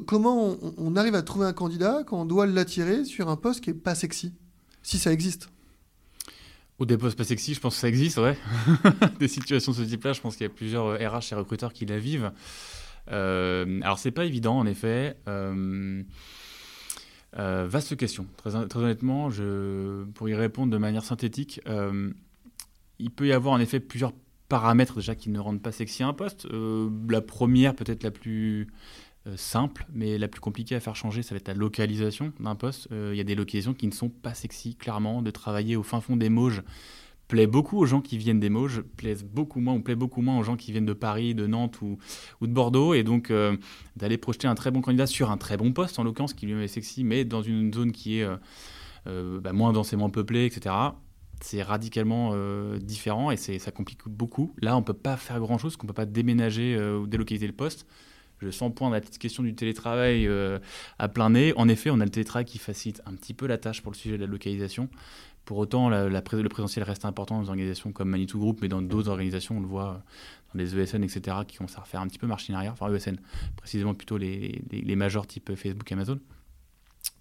[0.08, 3.70] comment on, arrive à trouver un candidat quand on doit l'attirer sur un poste qui
[3.70, 4.34] n'est pas sexy,
[4.82, 5.50] si ça existe?
[6.80, 8.38] Ou des postes pas sexy, je pense que ça existe, ouais.
[9.20, 11.86] des situations de ce type-là, je pense qu'il y a plusieurs RH et recruteurs qui
[11.86, 12.32] la vivent.
[13.12, 15.18] Euh, alors, c'est pas évident, en effet.
[17.34, 18.26] Vaste question.
[18.38, 22.12] Très, honnêtement, je, pour y répondre de manière synthétique, euh,
[23.00, 24.13] il peut y avoir en effet plusieurs
[24.48, 26.46] paramètres déjà qui ne rendent pas sexy un poste.
[26.48, 28.68] Euh, la première, peut-être la plus
[29.36, 32.88] simple, mais la plus compliquée à faire changer, ça va être la localisation d'un poste.
[32.92, 36.02] Il y a des localisations qui ne sont pas sexy, clairement, de travailler au fin
[36.02, 36.63] fond des Mauges
[37.30, 40.44] plaît beaucoup aux gens qui viennent des Mauges, plaise beaucoup moins, plaît beaucoup moins aux
[40.44, 42.00] gens qui viennent de Paris, de Nantes ou,
[42.42, 42.96] ou de Bordeaux.
[42.96, 43.56] Et donc, euh,
[43.96, 46.62] d'aller projeter un très bon candidat sur un très bon poste, en l'occurrence, qui lui
[46.62, 48.36] est sexy, mais dans une zone qui est euh,
[49.08, 50.76] euh, bah, moins densément peuplée, etc.,
[51.42, 52.34] c'est radicalement
[52.80, 54.54] différent et ça complique beaucoup.
[54.62, 57.54] Là, on ne peut pas faire grand-chose, qu'on ne peut pas déménager ou délocaliser le
[57.54, 57.88] poste.
[58.39, 60.30] Je sens point la petite question du télétravail
[60.98, 61.54] à plein nez.
[61.56, 63.96] En effet, on a le télétravail qui facilite un petit peu la tâche pour le
[63.96, 64.89] sujet de la localisation.
[65.50, 69.10] Pour autant, le présentiel reste important dans des organisations comme Manitou Group, mais dans d'autres
[69.10, 70.04] organisations, on le voit
[70.54, 72.74] dans les ESN, etc., qui commencent à refaire un petit peu marche arrière.
[72.74, 73.16] Enfin, ESN,
[73.58, 76.20] précisément plutôt les, les, majors type Facebook, Amazon.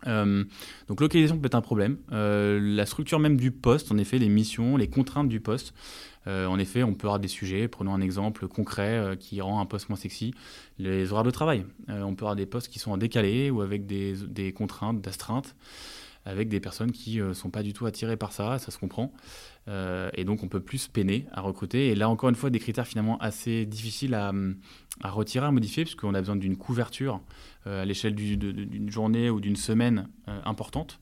[0.06, 0.44] Euh,
[0.88, 1.96] donc localisation peut être un problème.
[2.12, 5.72] Euh, la structure même du poste, en effet, les missions, les contraintes du poste.
[6.26, 7.66] Euh, en effet, on peut avoir des sujets.
[7.66, 10.34] Prenons un exemple concret qui rend un poste moins sexy.
[10.78, 11.64] Les horaires de travail.
[11.88, 15.56] on peut avoir des postes qui sont en décalé ou avec des, contraintes d'astreinte
[16.28, 18.78] avec des personnes qui ne euh, sont pas du tout attirées par ça, ça se
[18.78, 19.12] comprend.
[19.66, 21.88] Euh, et donc on peut plus peiner à recruter.
[21.88, 24.32] Et là encore une fois, des critères finalement assez difficiles à,
[25.02, 27.20] à retirer, à modifier, puisqu'on a besoin d'une couverture
[27.66, 30.08] euh, à l'échelle d'une journée ou d'une semaine
[30.44, 31.00] importante.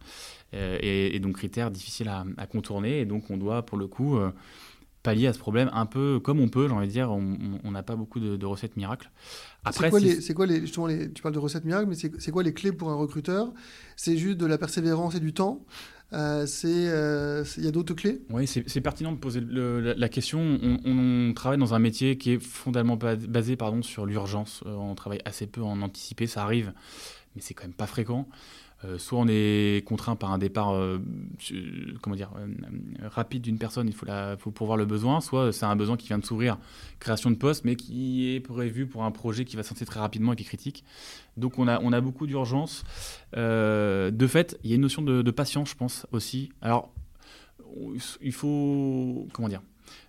[0.53, 3.01] Et, donc critères difficiles à, contourner.
[3.01, 4.19] Et donc on doit pour le coup
[5.03, 7.11] pallier à ce problème un peu comme on peut, j'ai envie de dire.
[7.11, 9.11] On n'a pas beaucoup de, recettes miracles.
[9.67, 12.55] Après, c'est quoi, les, justement les, tu parles de recettes miracles, mais c'est quoi les
[12.55, 13.53] clés pour un recruteur?
[13.97, 15.65] C'est juste de la persévérance et du temps
[16.13, 18.23] euh, euh, il y a d'autres clés?
[18.31, 20.59] Oui, c'est pertinent de poser la, question.
[20.85, 24.63] On, travaille dans un métier qui est fondamentalement basé pardon, sur l'urgence.
[24.67, 26.73] Euh, on travaille assez peu en anticipé, ça arrive,
[27.35, 28.29] mais c'est quand même pas fréquent.
[28.85, 30.99] Euh, soit on est contraint par un départ euh,
[32.03, 32.47] comment dire, euh,
[33.09, 36.27] rapide d'une personne, il faut, pourvoir le besoin, soit c'est un besoin qui vient de
[36.27, 36.59] s'ouvrir,
[37.01, 40.35] création de poste, mais qui est prévu pour un projet qui va sortir très rapidement
[40.35, 40.85] et qui est critique.
[41.39, 42.85] Donc on a, on a beaucoup d'urgence.
[43.35, 46.51] de fait, il y a une notion de, de patience, je pense, aussi.
[46.61, 46.93] Alors,
[48.21, 49.63] il faut, comment dire,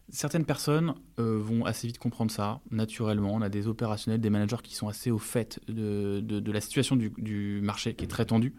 [0.10, 3.34] Certaines personnes euh, vont assez vite comprendre ça, naturellement.
[3.34, 6.96] On a des opérationnels, des managers qui sont assez au fait de, de, la situation
[6.96, 8.54] du, du, marché qui est très tendue.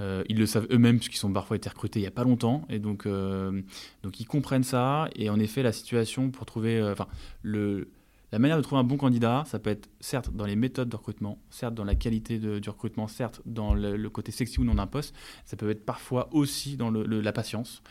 [0.00, 2.66] Euh, ils le savent eux-mêmes puisqu'ils sont parfois été recrutés il n'y a pas longtemps.
[2.68, 3.62] Et donc, euh,
[4.02, 5.08] donc ils comprennent ça.
[5.16, 6.94] Et en effet, la situation pour trouver...
[7.42, 7.88] Le,
[8.36, 10.96] la manière de trouver un bon candidat, ça peut être certes dans les méthodes de
[10.96, 14.86] recrutement, certes dans la qualité du recrutement, certes dans le, côté sexy ou non d'un
[14.86, 15.14] poste,
[15.46, 17.82] ça peut être parfois aussi dans la patience,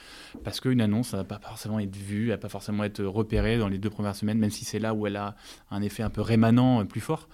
[0.43, 3.57] parce qu'une annonce, ça va pas forcément être vue, elle va pas forcément être repérée
[3.57, 5.35] dans les deux premières semaines, même si c'est là où elle a
[5.71, 7.27] un effet un peu rémanent plus fort.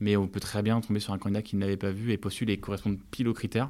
[0.00, 2.18] Mais on peut très bien tomber sur un candidat qui ne l'avait pas vu et
[2.18, 3.68] postule et correspond pile aux critères.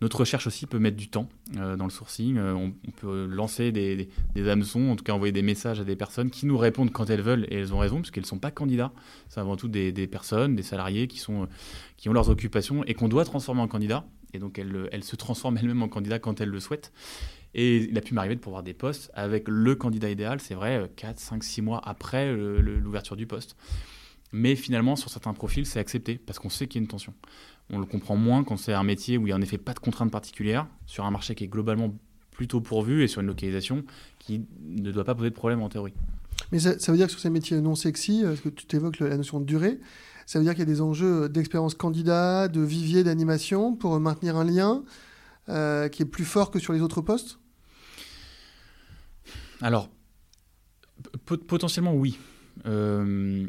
[0.00, 2.38] Notre recherche aussi peut mettre du temps euh, dans le sourcing.
[2.38, 4.08] Euh, on, peut lancer des,
[4.48, 7.20] hameçons, en tout cas envoyer des messages à des personnes qui nous répondent quand elles
[7.20, 8.92] veulent, et elles ont raison, parce qu'elles ne sont pas candidats.
[9.28, 11.48] C'est avant tout des, personnes, des salariés qui, sont,
[11.96, 14.04] qui ont leurs occupations et qu'on doit transformer en candidats.
[14.32, 16.92] Et donc elles, elles se transforment elles-mêmes en candidats quand elles le souhaitent.
[17.52, 20.88] Et il a pu m'arriver de pouvoir des postes avec le candidat idéal, c'est vrai,
[20.96, 23.56] 4, 5, 6 mois après l'ouverture du poste.
[24.32, 27.14] Mais finalement, sur certains profils, c'est accepté parce qu'on sait qu'il y a une tension.
[27.70, 29.74] On le comprend moins quand c'est un métier où il n'y a en effet pas
[29.74, 31.94] de contraintes particulières, sur un marché qui est globalement
[32.30, 33.84] plutôt pourvu et sur une localisation
[34.18, 35.94] qui ne doit pas poser de problème en théorie.
[36.52, 39.16] Mais ça, veut dire que sur ces métiers non sexy, parce que tu t'évoques la
[39.16, 39.78] notion de durée,
[40.26, 44.36] ça veut dire qu'il y a des enjeux d'expérience candidat, de vivier, d'animation pour maintenir
[44.36, 44.84] un lien
[45.48, 47.38] euh, qui est plus fort que sur les autres postes?
[49.60, 49.90] Alors,
[51.46, 52.18] potentiellement oui.
[52.66, 53.46] Euh,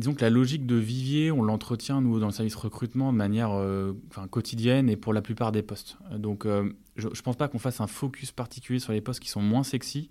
[0.00, 3.50] disons que la logique de vivier, on l'entretient, nous, dans le service recrutement, de manière
[3.52, 3.92] euh,
[4.30, 5.98] quotidienne et pour la plupart des postes.
[6.16, 9.28] Donc, euh, je ne pense pas qu'on fasse un focus particulier sur les postes qui
[9.28, 10.08] sont moins sexy,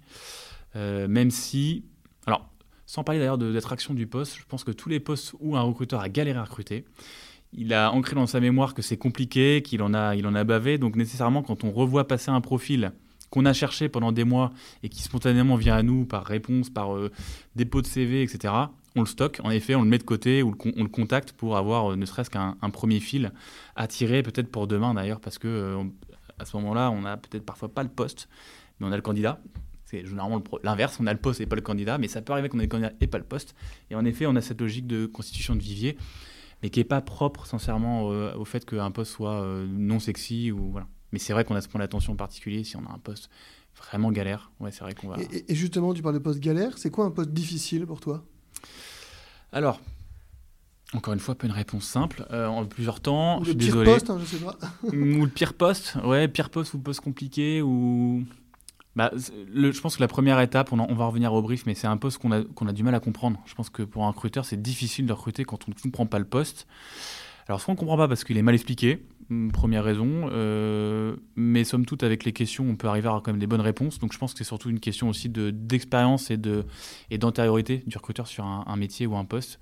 [0.75, 1.83] euh, même si...
[2.27, 2.49] Alors,
[2.85, 5.61] sans parler d'ailleurs de l'attraction du poste, je pense que tous les postes où un
[5.61, 6.85] recruteur a galéré à recruter,
[7.51, 10.77] il a ancré dans sa mémoire que c'est compliqué, qu'il en, a, en a bavé.
[10.77, 12.91] Donc, nécessairement, quand on revoit passer un profil
[13.31, 14.51] qu'on a cherché pendant des mois
[14.83, 16.95] et qui spontanément vient à nous par réponse, par
[17.55, 18.53] dépôt de CV, etc.,
[18.95, 21.57] on le stocke, en effet, on le met de côté ou on le contacte pour
[21.57, 23.31] avoir euh, ne serait-ce qu'un premier fil
[23.75, 25.83] à tirer, peut-être pour demain d'ailleurs, parce que euh,
[26.39, 28.29] à ce moment-là, on n'a peut-être parfois pas le poste,
[28.79, 29.41] mais on a le candidat.
[29.85, 32.49] C'est généralement l'inverse, on a le poste et pas le candidat, mais ça peut arriver
[32.49, 33.55] qu'on ait le candidat et pas le poste.
[33.89, 35.97] Et en effet, on a cette logique de constitution de vivier,
[36.61, 40.71] mais qui n'est pas propre, sincèrement, euh, au fait qu'un poste soit non sexy ou
[40.71, 40.87] voilà.
[41.11, 43.31] Mais c'est vrai qu'on a ce point d'attention particulier si on a un poste
[43.75, 44.51] vraiment galère.
[44.59, 45.19] Ouais, c'est vrai qu'on va.
[45.19, 46.77] Et, et, justement, tu parles de poste galère.
[46.77, 48.23] C'est quoi un poste difficile pour toi?
[49.51, 49.79] Alors,
[50.93, 52.25] encore une fois, pas une réponse simple.
[52.31, 54.57] Euh, en plusieurs temps, ou je le pire poste, hein, je sais pas.
[54.83, 58.23] ou le pire poste, ouais, pire poste ou poste compliqué ou.
[58.95, 61.95] Bah, je pense que la première étape, on, va revenir au brief, mais c'est un
[61.95, 63.39] poste qu'on a, qu'on a du mal à comprendre.
[63.45, 66.19] Je pense que pour un recruteur, c'est difficile de recruter quand on ne comprend pas
[66.19, 66.67] le poste.
[67.47, 69.05] Alors, soit on ne comprend pas parce qu'il est mal expliqué,
[69.53, 73.39] première raison, euh, mais somme toute, avec les questions, on peut arriver à quand même
[73.39, 73.99] des bonnes réponses.
[73.99, 78.45] Donc, je pense que c'est surtout une question aussi d'expérience et d'antériorité du recruteur sur
[78.45, 79.59] un, métier ou un poste.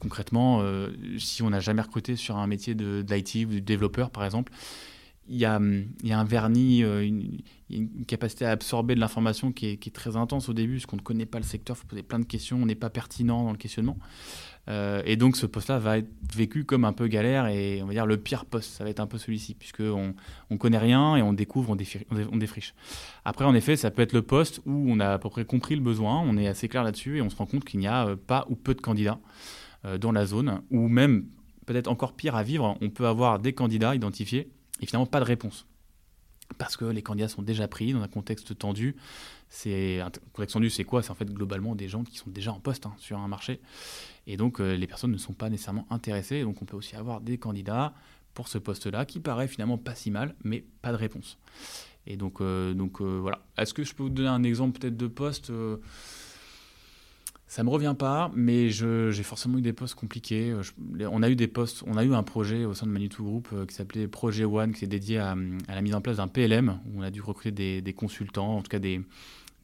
[0.00, 4.10] Concrètement, euh, si on n'a jamais recruté sur un métier de, d'IT ou de développeur,
[4.10, 4.52] par exemple,
[5.28, 10.16] il y, a, un vernis, euh, une, capacité à absorber de l'information qui est, très
[10.16, 12.24] intense au début, parce qu'on ne connaît pas le secteur, il faut poser plein de
[12.24, 13.98] questions, on n'est pas pertinent dans le questionnement.
[14.68, 17.94] Euh, et donc ce poste-là va être vécu comme un peu galère et on va
[17.94, 20.14] dire le pire poste, ça va être un peu celui-ci, puisqu'on
[20.50, 21.76] ne connaît rien et on découvre, on,
[22.36, 22.74] défriche.
[23.24, 25.74] Après, en effet, ça peut être le poste où on a à peu près compris
[25.74, 28.08] le besoin, on est assez clair là-dessus et on se rend compte qu'il n'y a
[28.08, 29.18] euh, pas ou peu de candidats
[30.00, 31.26] dans la zone, ou même,
[31.64, 35.24] peut-être encore pire à vivre, on peut avoir des candidats identifiés et finalement pas de
[35.24, 35.66] réponse
[36.56, 38.96] parce que les candidats sont déjà pris dans un contexte tendu.
[39.66, 41.02] Un contexte tendu, c'est quoi?
[41.02, 43.60] C'est en fait globalement des gens qui sont déjà en poste hein, sur un marché,
[44.26, 46.42] et donc euh, les personnes ne sont pas nécessairement intéressées.
[46.42, 47.94] Donc on peut aussi avoir des candidats
[48.34, 51.38] pour ce poste-là qui paraît finalement pas si mal, mais pas de réponse.
[52.06, 53.40] Et donc, euh, donc euh, voilà.
[53.58, 55.52] Est-ce que je peux vous donner un exemple peut-être de poste
[57.48, 60.54] ça me revient pas, mais j'ai forcément eu des postes compliqués.
[61.00, 63.48] on a eu des postes, on a eu un projet au sein de Manitou Group
[63.54, 65.34] euh, qui s'appelait Projet One, qui est dédié à,
[65.66, 68.68] la mise en place d'un PLM, où on a dû recruter des, consultants, en tout
[68.68, 69.00] cas des,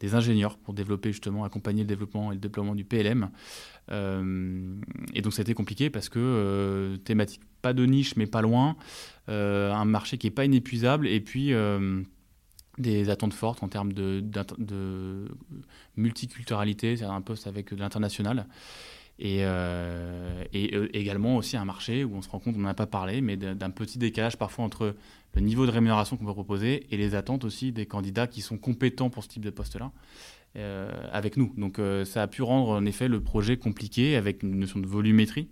[0.00, 3.28] des ingénieurs pour développer justement, accompagner le développement et le déploiement du PLM.
[3.90, 8.76] et donc ça a été compliqué parce que thématique pas de niche mais pas loin,
[9.28, 11.52] un marché qui n'est pas inépuisable et puis
[12.78, 15.28] des attentes fortes en termes de,
[15.96, 18.46] multiculturalité, c'est un poste avec de l'international.
[19.20, 22.74] Et, euh, euh, également aussi un marché où on se rend compte, on n'en a
[22.74, 24.96] pas parlé, mais d'un petit décalage parfois entre
[25.34, 28.58] le niveau de rémunération qu'on peut proposer et les attentes aussi des candidats qui sont
[28.58, 29.92] compétents pour ce type de poste-là
[30.56, 31.52] euh, avec nous.
[31.56, 35.48] Donc ça a pu rendre en effet le projet compliqué avec une notion de volumétrie,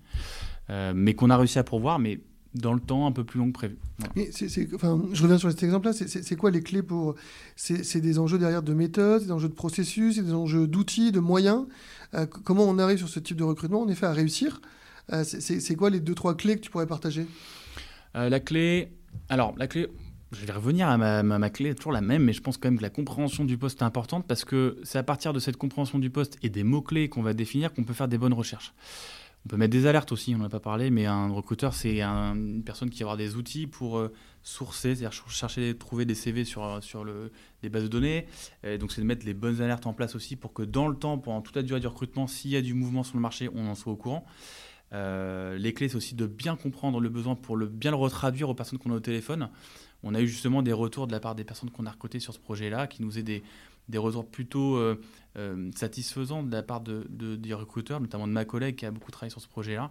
[0.68, 2.00] mais qu'on a réussi à pourvoir.
[2.00, 2.18] Mais
[2.54, 3.78] dans le temps un peu plus long que prévu.
[4.74, 5.92] enfin, je reviens sur cet exemple-là.
[5.92, 7.14] C'est quoi les clés pour
[7.56, 11.66] C'est des enjeux derrière de méthode, des enjeux de processus, des enjeux d'outils, de moyens.
[12.14, 14.60] Euh, comment on arrive sur ce type de recrutement, en effet, à réussir
[15.12, 17.26] euh, C'est quoi les deux trois clés que tu pourrais partager?
[18.16, 18.92] Euh, La clé,
[19.28, 19.88] alors la clé.
[20.32, 22.68] Je vais revenir à ma, ma, ma, clé, toujours la même, mais je pense quand
[22.68, 25.58] même que la compréhension du poste est importante parce que c'est à partir de cette
[25.58, 28.72] compréhension du poste et des mots-clés qu'on va définir qu'on peut faire des bonnes recherches.
[29.44, 32.00] On peut mettre des alertes aussi, on n'en a pas parlé, mais un recruteur, c'est
[32.00, 36.44] une personne qui va avoir des outils pour euh, sourcer, c'est-à-dire chercher, trouver des CV
[36.44, 38.26] sur, euh, sur le, des bases de données.
[38.78, 41.18] donc, c'est de mettre les bonnes alertes en place aussi pour que dans le temps,
[41.18, 43.66] pendant toute la durée du recrutement, s'il y a du mouvement sur le marché, on
[43.66, 44.24] en soit au courant.
[44.92, 48.48] Euh, les clés, c'est aussi de bien comprendre le besoin pour le, bien le retraduire
[48.48, 49.48] aux personnes qu'on a au téléphone.
[50.02, 52.34] On a eu justement des retours de la part des personnes qu'on a recrutées sur
[52.34, 53.42] ce projet-là, qui nous aient des,
[53.88, 55.00] des retours plutôt euh,
[55.36, 59.10] euh, satisfaisants de la part de, des recruteurs, notamment de ma collègue qui a beaucoup
[59.10, 59.90] travaillé sur ce projet-là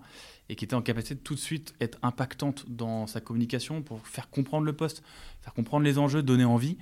[0.50, 4.06] et qui était en capacité de tout de suite être impactante dans sa communication pour
[4.08, 5.04] faire comprendre le poste,
[5.42, 6.78] faire comprendre les enjeux, donner envie.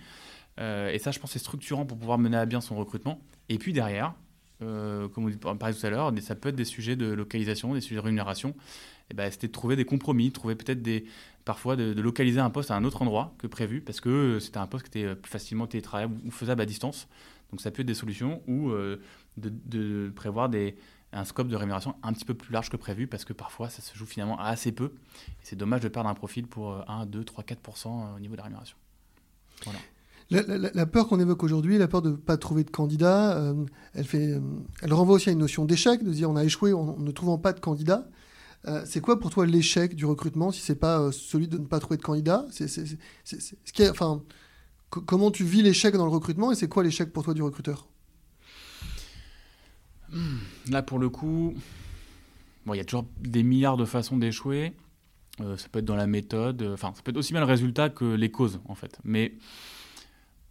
[0.59, 3.21] Euh, et ça, je pense, c'est structurant pour pouvoir mener à bien son recrutement.
[3.49, 4.13] Et puis derrière,
[4.59, 7.95] comme on parlait tout à l'heure, ça peut être des sujets de localisation, des sujets
[7.95, 8.55] de rémunération.
[9.09, 11.05] Et ben, c'était de trouver des compromis, de trouver peut-être des,
[11.49, 14.59] parfois de, localiser un poste à un autre endroit que prévu, parce que euh, c'était
[14.59, 17.07] un poste qui était euh, plus facilement télétravaillable ou faisable à distance.
[17.49, 19.01] Donc ça peut être des solutions, ou euh,
[19.35, 20.51] de, prévoir
[21.12, 23.81] un scope de rémunération un petit peu plus large que prévu, parce que parfois ça
[23.81, 24.91] se joue finalement à assez peu.
[25.41, 28.43] c'est dommage de perdre un profil pour 1, 2, 3, 4% au niveau de la
[28.43, 28.77] rémunération.
[30.29, 33.43] La, peur qu'on évoque aujourd'hui, la peur de ne pas trouver de candidat,
[33.95, 37.39] elle, renvoie aussi à une notion d'échec, de dire on a échoué en ne trouvant
[37.39, 38.07] pas de candidat.
[38.67, 41.65] Euh, c'est quoi pour toi l'échec du recrutement si c'est pas euh, celui de ne
[41.65, 42.45] pas trouver de candidat?
[43.89, 44.21] Enfin,
[44.89, 47.87] Comment tu vis l'échec dans le recrutement et c'est quoi l'échec pour toi du recruteur?
[50.11, 50.37] Hmm,
[50.71, 51.53] Là, pour le coup,
[52.65, 54.73] bon, il y a toujours des milliards de façons d'échouer.
[55.41, 57.89] Euh, ça peut être dans la méthode, enfin, ça peut être aussi bien le résultat
[57.89, 58.99] que les causes, en fait.
[59.03, 59.35] Mais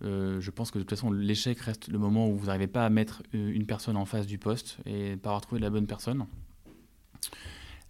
[0.00, 2.90] je pense que de toute façon, l'échec reste le moment où vous n'arrivez pas à
[2.90, 6.24] mettre une personne en face du poste et pas avoir trouvé la bonne personne.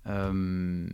[0.07, 0.87] Euh,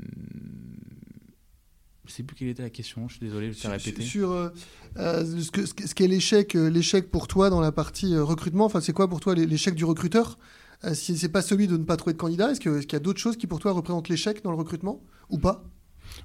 [2.05, 4.03] je ne sais plus quelle était la question, je suis désolé, je t'ai répété.
[4.03, 4.51] Sur euh,
[4.99, 8.93] euh, ce qu'est ce qu l'échec, l'échec pour toi dans la partie recrutement, enfin, c'est
[8.93, 10.39] quoi pour toi l'échec du recruteur?
[10.93, 13.21] Si c'est pas celui de ne pas trouver de candidat, est-ce qu'il y a d'autres
[13.21, 15.03] choses qui pour toi représentent l'échec dans le recrutement?
[15.31, 15.65] Ou pas?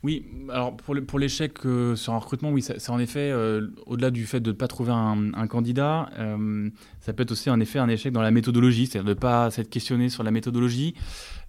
[0.03, 1.59] Oui, alors pour l'échec
[1.95, 3.33] sur un recrutement, oui, c'est en effet,
[3.85, 6.09] au-delà du fait de ne pas trouver un, candidat,
[6.99, 9.49] ça peut être aussi en effet un échec dans la méthodologie, c'est-à-dire de ne pas
[9.51, 10.95] s'être questionné sur la méthodologie,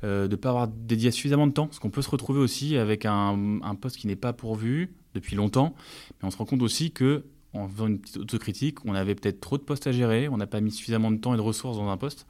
[0.03, 2.76] euh, de ne pas avoir dédié suffisamment de temps, parce qu'on peut se retrouver aussi
[2.76, 5.74] avec un, poste qui n'est pas pourvu depuis longtemps,
[6.11, 9.40] mais on se rend compte aussi que en faisant une petite autocritique, on avait peut-être
[9.40, 11.76] trop de postes à gérer, on n'a pas mis suffisamment de temps et de ressources
[11.76, 12.26] dans un poste.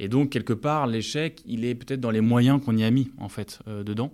[0.00, 3.10] Et donc, quelque part, l'échec, il est peut-être dans les moyens qu'on y a mis,
[3.18, 4.12] en fait, euh, dedans.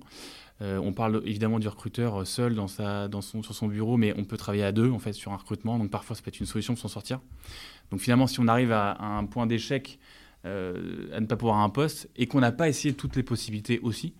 [0.62, 4.14] Euh, on parle évidemment du recruteur seul dans sa, dans son, sur son bureau, mais
[4.16, 5.78] on peut travailler à deux, en fait, sur un recrutement.
[5.78, 7.20] Donc, parfois, ça peut être une solution pour s'en sortir.
[7.90, 9.98] Donc, finalement, si on arrive à un point d'échec
[10.46, 13.80] euh, à ne pas pouvoir un poste et qu'on n'a pas essayé toutes les possibilités
[13.80, 14.12] aussi.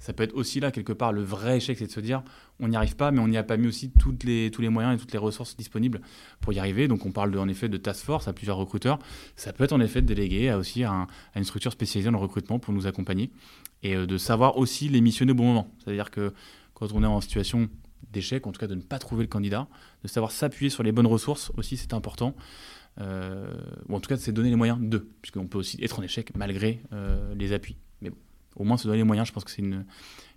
[0.00, 2.22] Ça peut être aussi là, quelque part, le vrai échec, c'est de se dire
[2.58, 4.70] on n'y arrive pas, mais on n'y a pas mis aussi toutes les, tous les
[4.70, 6.00] moyens et toutes les ressources disponibles
[6.40, 6.88] pour y arriver.
[6.88, 8.98] Donc on parle en effet de task force à plusieurs recruteurs.
[9.36, 12.22] Ça peut être en effet de déléguer à aussi à, une structure spécialisée dans le
[12.22, 13.30] recrutement pour nous accompagner
[13.82, 15.74] et euh, de savoir aussi les missionner au bon moment.
[15.78, 16.32] C'est-à-dire que
[16.72, 17.68] quand on est en situation
[18.10, 19.68] d'échec, en tout cas de ne pas trouver le candidat,
[20.02, 22.34] de savoir s'appuyer sur les bonnes ressources aussi, c'est important.
[23.00, 23.54] Euh,
[23.88, 26.34] ou en tout cas, c'est donner les moyens de, puisqu'on peut aussi être en échec
[26.34, 27.76] malgré euh, les appuis.
[28.56, 29.84] Au moins se donner les moyens, je pense que c'est une,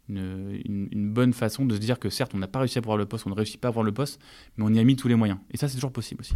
[0.10, 3.06] une, bonne façon de se dire que certes, on n'a pas réussi à avoir le
[3.06, 4.20] poste, on ne réussit pas à avoir le poste,
[4.58, 5.40] mais on y a mis tous les moyens.
[5.52, 6.36] Et ça, c'est toujours possible aussi.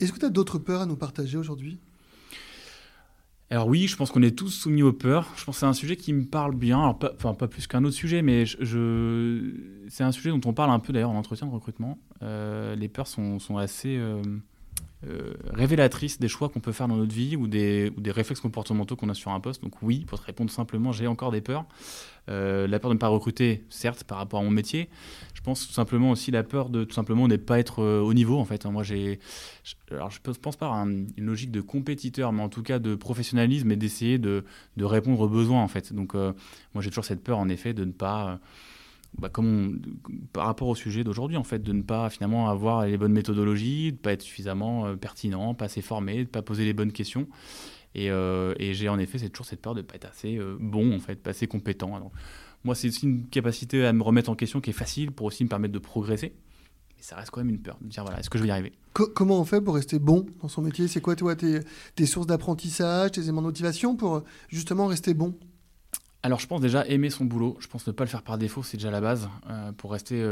[0.00, 1.78] Est-ce que tu as d'autres peurs à nous partager aujourd'hui?
[3.50, 5.28] Alors oui, je pense qu'on est tous soumis aux peurs.
[5.36, 7.84] Je pense que c'est un sujet qui me parle bien, pas, enfin pas plus qu'un
[7.84, 9.52] autre sujet, mais je,
[9.88, 11.98] c'est un sujet dont on parle un peu d'ailleurs en entretien de recrutement.
[12.22, 13.98] Euh, les peurs sont, sont assez
[15.52, 19.14] révélatrice des choix qu'on peut faire dans notre vie ou des, réflexes comportementaux qu'on a
[19.14, 19.62] sur un poste.
[19.62, 21.66] Donc oui, pour te répondre simplement, j'ai encore des peurs.
[22.28, 24.88] Euh, la peur de ne pas recruter, certes, par rapport à mon métier.
[25.34, 28.14] Je pense tout simplement aussi la peur de tout simplement ne pas être euh, au
[28.14, 28.38] niveau.
[28.38, 29.18] En fait, moi, j'ai,
[30.42, 34.18] pense pas à une logique de compétiteur, mais en tout cas de professionnalisme et d'essayer
[34.18, 34.44] de,
[34.76, 35.62] de, répondre aux besoins.
[35.62, 36.32] En fait, donc euh,
[36.74, 38.38] moi, j'ai toujours cette peur, en effet, de ne pas
[39.18, 39.30] bah,
[40.32, 43.92] par rapport au sujet d'aujourd'hui, en fait, de ne pas finalement avoir les bonnes méthodologies,
[43.92, 46.92] de ne pas être suffisamment pertinent, pas assez formé, de ne pas poser les bonnes
[46.92, 47.26] questions.
[47.96, 50.94] Euh, et, j'ai en effet toujours cette peur de ne pas être assez euh, bon,
[50.94, 52.12] en fait, pas assez compétent.
[52.64, 55.44] moi, c'est aussi une capacité à me remettre en question qui est facile pour aussi
[55.44, 56.34] me permettre de progresser.
[56.96, 58.52] Mais ça reste quand même une peur de dire voilà, est-ce que je vais y
[58.52, 58.72] arriver?
[58.92, 60.88] Comment on fait pour rester bon dans son métier?
[60.88, 61.60] C'est quoi toi, tes,
[61.96, 65.34] tes sources d'apprentissage, tes éléments de motivation pour justement rester bon?
[66.22, 68.62] Alors je pense déjà aimer son boulot, je pense ne pas le faire par défaut,
[68.62, 70.22] c'est déjà la base, euh, pour rester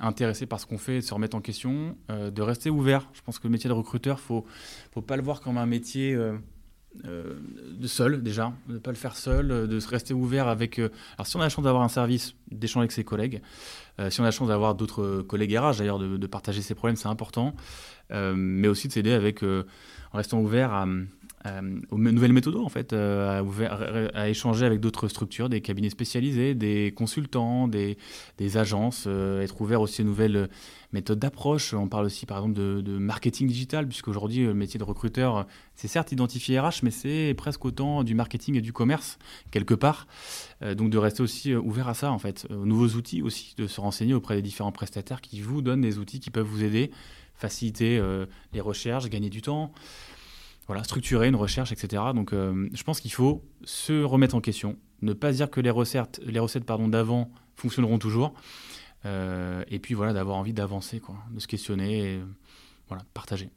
[0.00, 3.08] intéressé par ce qu'on fait, de se remettre en question, de rester ouvert.
[3.12, 4.46] Je pense que le métier de recruteur, il faut,
[4.92, 6.16] faut pas le voir comme un métier
[7.06, 7.34] euh,
[7.72, 10.78] de seul déjà, de ne pas le faire seul, euh, de se rester ouvert avec.
[10.78, 13.40] Euh, alors si on a la chance d'avoir un service, d'échanger avec ses collègues,
[14.10, 17.08] si on a la chance d'avoir d'autres collègues RH d'ailleurs, de, partager ses problèmes, c'est
[17.08, 17.54] important,
[18.10, 20.86] mais aussi de s'aider avec en restant ouvert à,
[21.90, 23.42] aux nouvelles méthodes en fait, à,
[24.14, 27.96] à, échanger avec d'autres structures, des cabinets spécialisés, des consultants, des,
[28.56, 30.48] agences, être ouvert aussi aux nouvelles
[30.92, 31.74] méthode d'approche.
[31.74, 36.12] On parle aussi par exemple de, marketing digital, puisqu'aujourd'hui le métier de recruteur, c'est certes
[36.12, 39.18] identifié RH, mais c'est presque autant du marketing et du commerce,
[39.50, 40.06] quelque part.
[40.62, 43.54] Euh, donc de rester aussi euh, ouvert à ça, en fait, aux nouveaux outils aussi,
[43.56, 46.62] de se renseigner auprès des différents prestataires qui vous donnent des outils qui peuvent vous
[46.62, 46.90] aider,
[47.34, 49.72] faciliter euh, les recherches, gagner du temps.
[50.66, 52.02] Voilà, structurer une recherche, etc.
[52.14, 56.20] Donc, je pense qu'il faut se remettre en question, ne pas dire que les recettes,
[56.24, 58.34] les recettes pardon, d'avant fonctionneront toujours,
[59.04, 62.20] euh, et puis voilà, d'avoir envie d'avancer, quoi, de se questionner et
[62.88, 63.50] voilà, partager.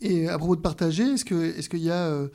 [0.00, 2.28] Et à propos de partager, est-ce qu'il est qu'il y a euh,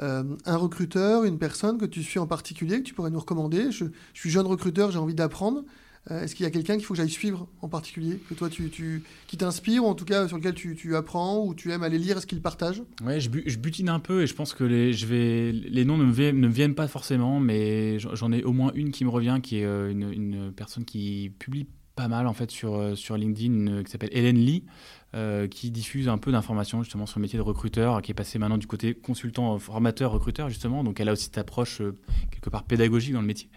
[0.00, 3.70] euh, un recruteur, une personne que tu suis en particulier, que tu pourrais nous recommander?
[3.70, 5.64] Je, suis jeune recruteur, j'ai envie d'apprendre.
[6.10, 8.48] Euh, est-ce qu'il y a quelqu'un qu'il faut que j'aille suivre en particulier, que toi
[8.50, 11.98] tu, qui t'inspire, ou en tout cas sur lequel tu, apprends, ou tu aimes aller
[11.98, 12.82] lire ce qu'il partage?
[13.04, 16.04] Ouais, je, butine un peu et je pense que les, je vais, les noms ne
[16.04, 19.38] me, viennent, ne viennent pas forcément, mais j'en ai au moins une qui me revient,
[19.42, 23.16] qui est euh, une, une personne qui publie pas mal en fait sur, euh, sur
[23.16, 24.64] LinkedIn, qui s'appelle Hélène Lee,
[25.50, 28.56] qui diffuse un peu d'informations justement sur le métier de recruteur, qui est passé maintenant
[28.56, 30.82] du côté consultant, formateur, recruteur justement.
[30.84, 31.82] Donc elle a aussi cette approche
[32.30, 33.50] quelque part pédagogique dans le métier.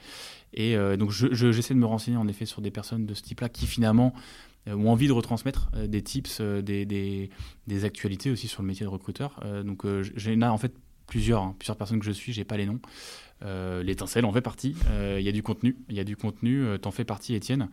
[0.55, 3.49] Et euh, donc j'essaie de me renseigner en effet sur des personnes de ce type-là
[3.49, 4.13] qui finalement
[4.67, 7.29] euh, ont envie de retransmettre euh, des tips, des,
[7.83, 9.41] actualités aussi sur le métier de recruteur.
[9.63, 10.73] donc j'ai en fait
[11.07, 12.79] plusieurs, hein, plusieurs personnes que je suis, j'ai pas les noms.
[13.41, 14.75] L'étincelle en fait partie.
[15.17, 16.65] Il y a du contenu, il y a du contenu.
[16.81, 17.69] T'en fais partie, Étienne.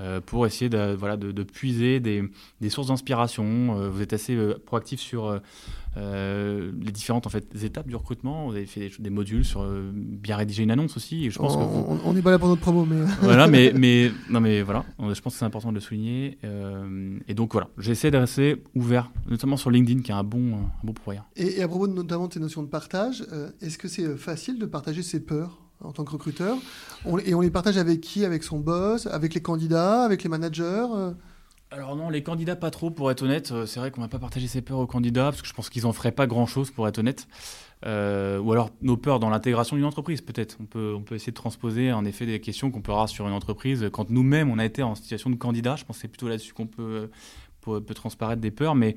[0.00, 2.24] Euh, pour essayer de, voilà, de, puiser des,
[2.62, 3.78] des sources d'inspiration.
[3.78, 5.38] Euh, vous êtes assez euh, proactif sur
[5.94, 8.48] les différentes en fait, étapes du recrutement.
[8.48, 11.30] Vous avez fait des, modules sur bien rédiger une annonce aussi.
[11.30, 13.04] je pense on n'est pas là pour notre promo, mais...
[13.20, 16.38] voilà, mais, mais, non, mais voilà, je pense que c'est important de le souligner.
[17.28, 20.70] et donc voilà, j'essaie de rester ouvert, notamment sur LinkedIn, qui est un bon, un
[20.82, 21.24] bon pourvoyeur.
[21.36, 23.22] Et, et, à propos de, notamment de tes notions de partage,
[23.60, 26.56] est-ce que c'est facile de partager ses peurs en tant que recruteur.
[27.24, 28.24] et on les partage avec qui?
[28.24, 29.06] Avec son boss?
[29.06, 30.04] Avec les candidats?
[30.04, 30.86] Avec les managers?
[31.72, 33.50] Alors non, les candidats pas trop, pour être honnête.
[33.50, 35.70] Euh, c'est vrai qu'on va pas partager ses peurs aux candidats, parce que je pense
[35.70, 37.26] qu'ils en feraient pas grand-chose, pour être honnête.
[37.86, 40.58] Euh, ou alors nos peurs dans l'intégration d'une entreprise, peut-être.
[40.60, 43.26] On peut, on peut essayer de transposer en effet des questions qu'on peut avoir sur
[43.26, 45.76] une entreprise quand nous-mêmes on a été en situation de candidat.
[45.76, 47.08] Je pense que c'est plutôt là-dessus qu'on peut,
[47.62, 48.94] peut, peut, transparaître des peurs, mais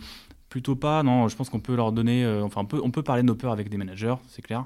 [0.55, 1.03] plutôt pas.
[1.03, 2.25] Non, je pense qu'on peut leur donner.
[2.41, 4.65] enfin, on peut, on peut parler de nos peurs avec des managers, c'est clair.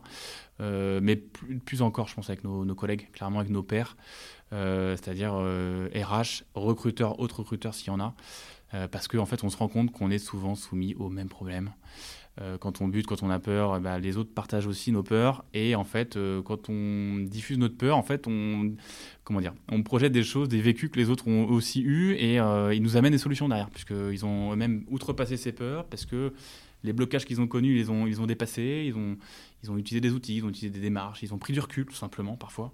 [0.62, 3.96] Euh, mais plus, encore, je pense, avec nos, collègues, clairement avec nos pairs,
[4.54, 6.22] euh, c'est-à-dire RH, euh,
[6.54, 8.14] recruteurs, autres recruteurs s'il y en a,
[8.92, 11.72] parce qu'en en fait, on se rend compte qu'on est souvent soumis aux mêmes problèmes.
[12.60, 15.44] Quand on bute, quand on a peur, ben, les autres partagent aussi nos peurs.
[15.54, 18.76] Et en fait, quand on diffuse notre peur, en fait, on,
[19.24, 22.36] comment dire, on projette des choses, des vécus que les autres ont aussi eus, et
[22.36, 26.34] ils nous amènent des solutions derrière, puisqu'ils ont eux-mêmes outrepassé ces peurs, parce que
[26.84, 29.18] les blocages qu'ils ont connus, ils les ont, ils ont dépassés, ils ont,
[29.64, 31.86] ils ont utilisé des outils, ils ont utilisé des démarches, ils ont pris du recul
[31.86, 32.74] tout simplement parfois.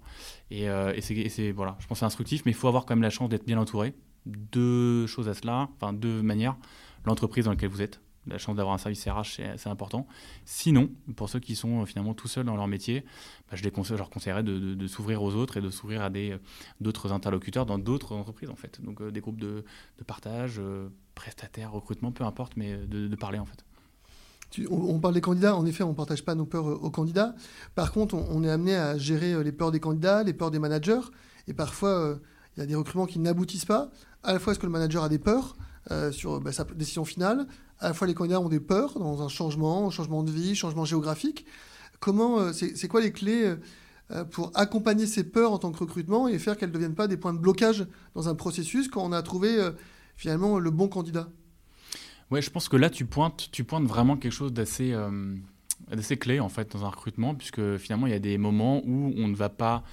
[0.50, 3.10] Et, euh, c'est, voilà, je pense c'est instructif, mais il faut avoir quand même la
[3.10, 3.94] chance d'être bien entouré.
[4.26, 6.56] Deux choses à cela, enfin deux manières.
[7.04, 10.06] L'entreprise dans laquelle vous êtes, la chance d'avoir un service RH, c'est, important.
[10.44, 13.04] Sinon, pour ceux qui sont euh, finalement tout seuls dans leur métier,
[13.50, 16.36] bah, je, les conseille, leur conseillerais de, s'ouvrir aux autres et de s'ouvrir à des,
[16.80, 18.80] d'autres interlocuteurs dans d'autres entreprises en fait.
[18.82, 19.64] Donc euh, des groupes de,
[20.06, 20.60] partage,
[21.14, 23.64] prestataires, recrutement, peu importe, mais de parler en fait
[24.70, 27.34] on, parle des candidats, en effet, on ne partage pas nos peurs euh, aux candidats.
[27.74, 30.58] Par contre, on, est amené à gérer euh, les peurs des candidats, les peurs des
[30.58, 31.00] managers.
[31.48, 32.16] Et parfois, euh,
[32.56, 33.90] il y a des recrutements qui n'aboutissent pas.
[34.22, 35.56] À la fois, est-ce que le manager a des peurs?
[36.12, 37.46] Sur bah, sa décision finale.
[37.78, 40.84] À la fois, les candidats ont des peurs dans un changement, changement de vie, changement
[40.84, 41.46] géographique.
[42.00, 43.54] Comment, c'est quoi les clés
[44.30, 47.16] pour accompagner ces peurs en tant que recrutement et faire qu'elles ne deviennent pas des
[47.16, 49.58] points de blocage dans un processus quand on a trouvé
[50.16, 51.28] finalement le bon candidat?
[52.30, 54.94] Ouais, je pense que là, tu pointes, tu pointes vraiment quelque chose d'assez
[55.90, 59.12] assez clé en fait dans un recrutement, puisque finalement il y a des moments où
[59.16, 59.84] on ne va pas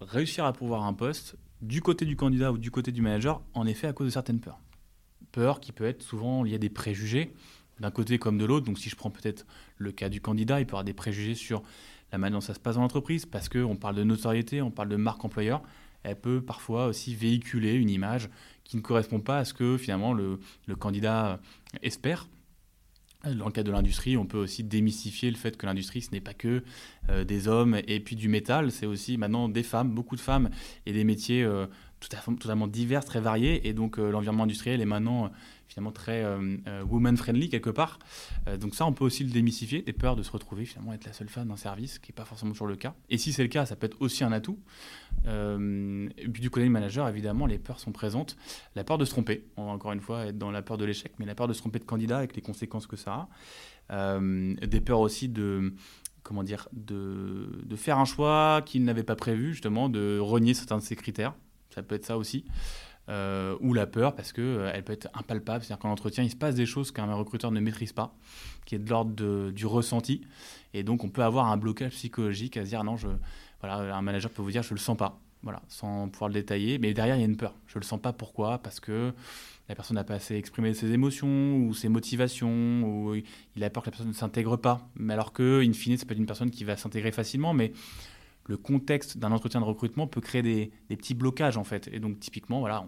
[0.00, 3.66] réussir à pouvoir un poste du côté du candidat ou du côté du manager, en
[3.66, 4.58] effet à cause de certaines peurs.
[5.32, 7.32] Peurs qui peut être souvent liées à des préjugés,
[7.78, 8.66] d'un côté comme de l'autre.
[8.66, 9.46] Donc si je prends peut-être
[9.78, 11.62] le cas du candidat, il peut avoir des préjugés sur
[12.12, 14.88] la manière dont ça se passe dans l'entreprise, parce qu'on parle de notoriété, on parle
[14.88, 15.62] de marque employeur.
[16.02, 18.30] Elle peut parfois aussi véhiculer une image
[18.64, 21.40] qui ne correspond pas à ce que finalement le, le candidat
[21.82, 22.26] espère.
[23.22, 26.22] Dans le cas de l'industrie, on peut aussi démystifier le fait que l'industrie, ce n'est
[26.22, 26.64] pas que
[27.10, 30.48] euh, des hommes et puis du métal, c'est aussi maintenant des femmes, beaucoup de femmes,
[30.86, 31.66] et des métiers euh,
[32.00, 33.68] totalement divers, très variés.
[33.68, 35.30] Et donc euh, l'environnement industriel est maintenant
[35.70, 37.98] finalement très euh, euh, woman-friendly quelque part.
[38.48, 41.06] Euh, donc ça, on peut aussi le démystifier, des peurs de se retrouver finalement être
[41.06, 42.94] la seule femme d'un service, ce qui n'est pas forcément toujours le cas.
[43.08, 44.58] Et si c'est le cas, ça peut être aussi un atout.
[45.24, 48.36] et puis du côté du manager, évidemment, les peurs sont présentes.
[48.74, 50.84] La peur de se tromper, on va encore une fois être dans la peur de
[50.84, 53.28] l'échec, mais la peur de se tromper de candidat avec les conséquences que ça
[53.88, 54.20] a.
[54.20, 55.72] des peurs aussi de
[56.22, 60.76] comment dire, de, de faire un choix qu'il n'avait pas prévu, justement, de renier certains
[60.76, 61.34] de ses critères.
[61.70, 62.44] Ça peut être ça aussi.
[63.08, 65.64] Euh, ou la peur parce qu'elle euh, peut être impalpable.
[65.64, 68.14] C'est-à-dire qu'en entretien, il se passe des choses qu'un recruteur ne maîtrise pas,
[68.66, 70.20] qui est de l'ordre du ressenti.
[70.74, 72.94] Et donc, on peut avoir un blocage psychologique à se dire non,
[73.60, 76.78] voilà, un manager peut vous dire je le sens pas, voilà, sans pouvoir le détailler.
[76.78, 77.54] Mais derrière, il y a une peur.
[77.66, 78.12] Je le sens pas.
[78.12, 78.58] Pourquoi?
[78.58, 79.12] Parce que
[79.68, 83.16] la personne n'a pas assez exprimé ses émotions ou ses motivations, ou
[83.56, 84.88] il a peur que la personne ne s'intègre pas.
[84.94, 87.72] Mais alors que, in fine, c'est peut être une personne qui va s'intégrer facilement, mais
[88.50, 91.88] le contexte d'un entretien de recrutement peut créer des, petits blocages en fait.
[91.92, 92.84] Et donc typiquement, voilà,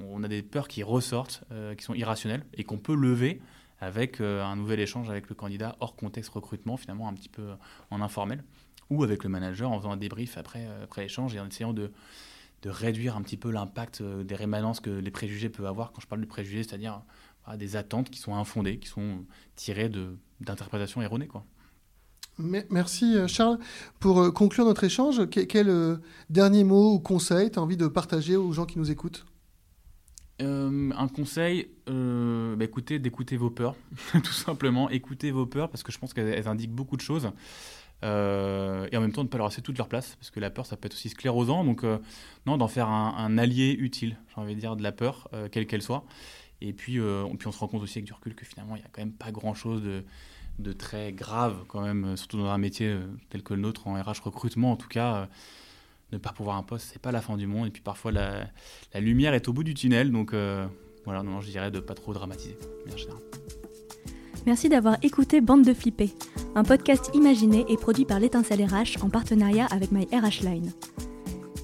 [0.00, 3.42] on, a des peurs qui ressortent, euh, qui sont irrationnelles et qu'on peut lever
[3.80, 7.50] avec euh, un nouvel échange avec le candidat hors contexte recrutement, finalement un petit peu
[7.90, 8.42] en informel,
[8.88, 11.74] ou avec le manager en faisant un débrief après, euh, après l'échange et en essayant
[11.74, 11.92] de,
[12.62, 15.92] de réduire un petit peu l'impact des rémanences que les préjugés peuvent avoir.
[15.92, 17.02] Quand je parle de préjugés, c'est-à-dire
[17.58, 19.90] des attentes qui sont infondées, qui sont tirées
[20.40, 21.28] d'interprétations erronées.
[21.28, 21.44] Quoi.
[22.38, 23.58] Merci euh, Charles.
[23.98, 25.96] Pour euh, conclure notre échange, quel euh,
[26.28, 29.24] dernier mot ou conseil tu as envie de partager aux gens qui nous écoutent?
[30.38, 33.74] Un conseil, bah, écoutez, d'écouter vos peurs,
[34.12, 34.90] tout simplement.
[34.90, 37.30] Écoutez vos peurs parce que je pense qu'elles indiquent beaucoup de choses.
[38.02, 40.50] et en même temps, de ne pas leur laisser toute leur place parce que la
[40.50, 41.64] peur, ça peut être aussi sclérosant.
[41.64, 41.86] Donc,
[42.44, 45.80] non, d'en faire un, allié utile, j'ai envie de dire, de la peur, quelle qu'elle
[45.80, 46.04] soit.
[46.60, 47.00] Et puis,
[47.38, 49.00] puis, on se rend compte aussi avec du recul que finalement, il n'y a quand
[49.00, 50.04] même pas grand-chose de
[50.58, 53.86] de très grave quand même, euh, surtout dans un métier euh, tel que le nôtre
[53.88, 55.14] en RH recrutement en tout cas.
[55.14, 55.26] Euh,
[56.12, 57.66] ne pas pouvoir un poste, c'est pas la fin du monde.
[57.66, 58.48] Et puis parfois la,
[58.94, 60.36] lumière est au bout du tunnel, donc
[61.04, 62.56] voilà, non, je dirais de pas trop dramatiser.
[64.46, 66.14] Merci d'avoir écouté Bande de Flipper,
[66.54, 70.72] un podcast imaginé et produit par l'étincelle RH en partenariat avec My RH Line.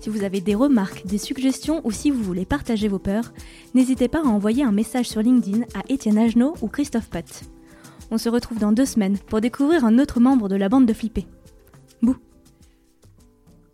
[0.01, 3.33] Si vous avez des remarques, des suggestions ou si vous voulez partager vos peurs,
[3.75, 7.45] n'hésitez pas à envoyer un message sur LinkedIn à Étienne Agenot ou Christophe Pott.
[8.15, 10.93] On se retrouve dans deux semaines pour découvrir un autre membre de la bande de
[10.93, 11.25] Flippé.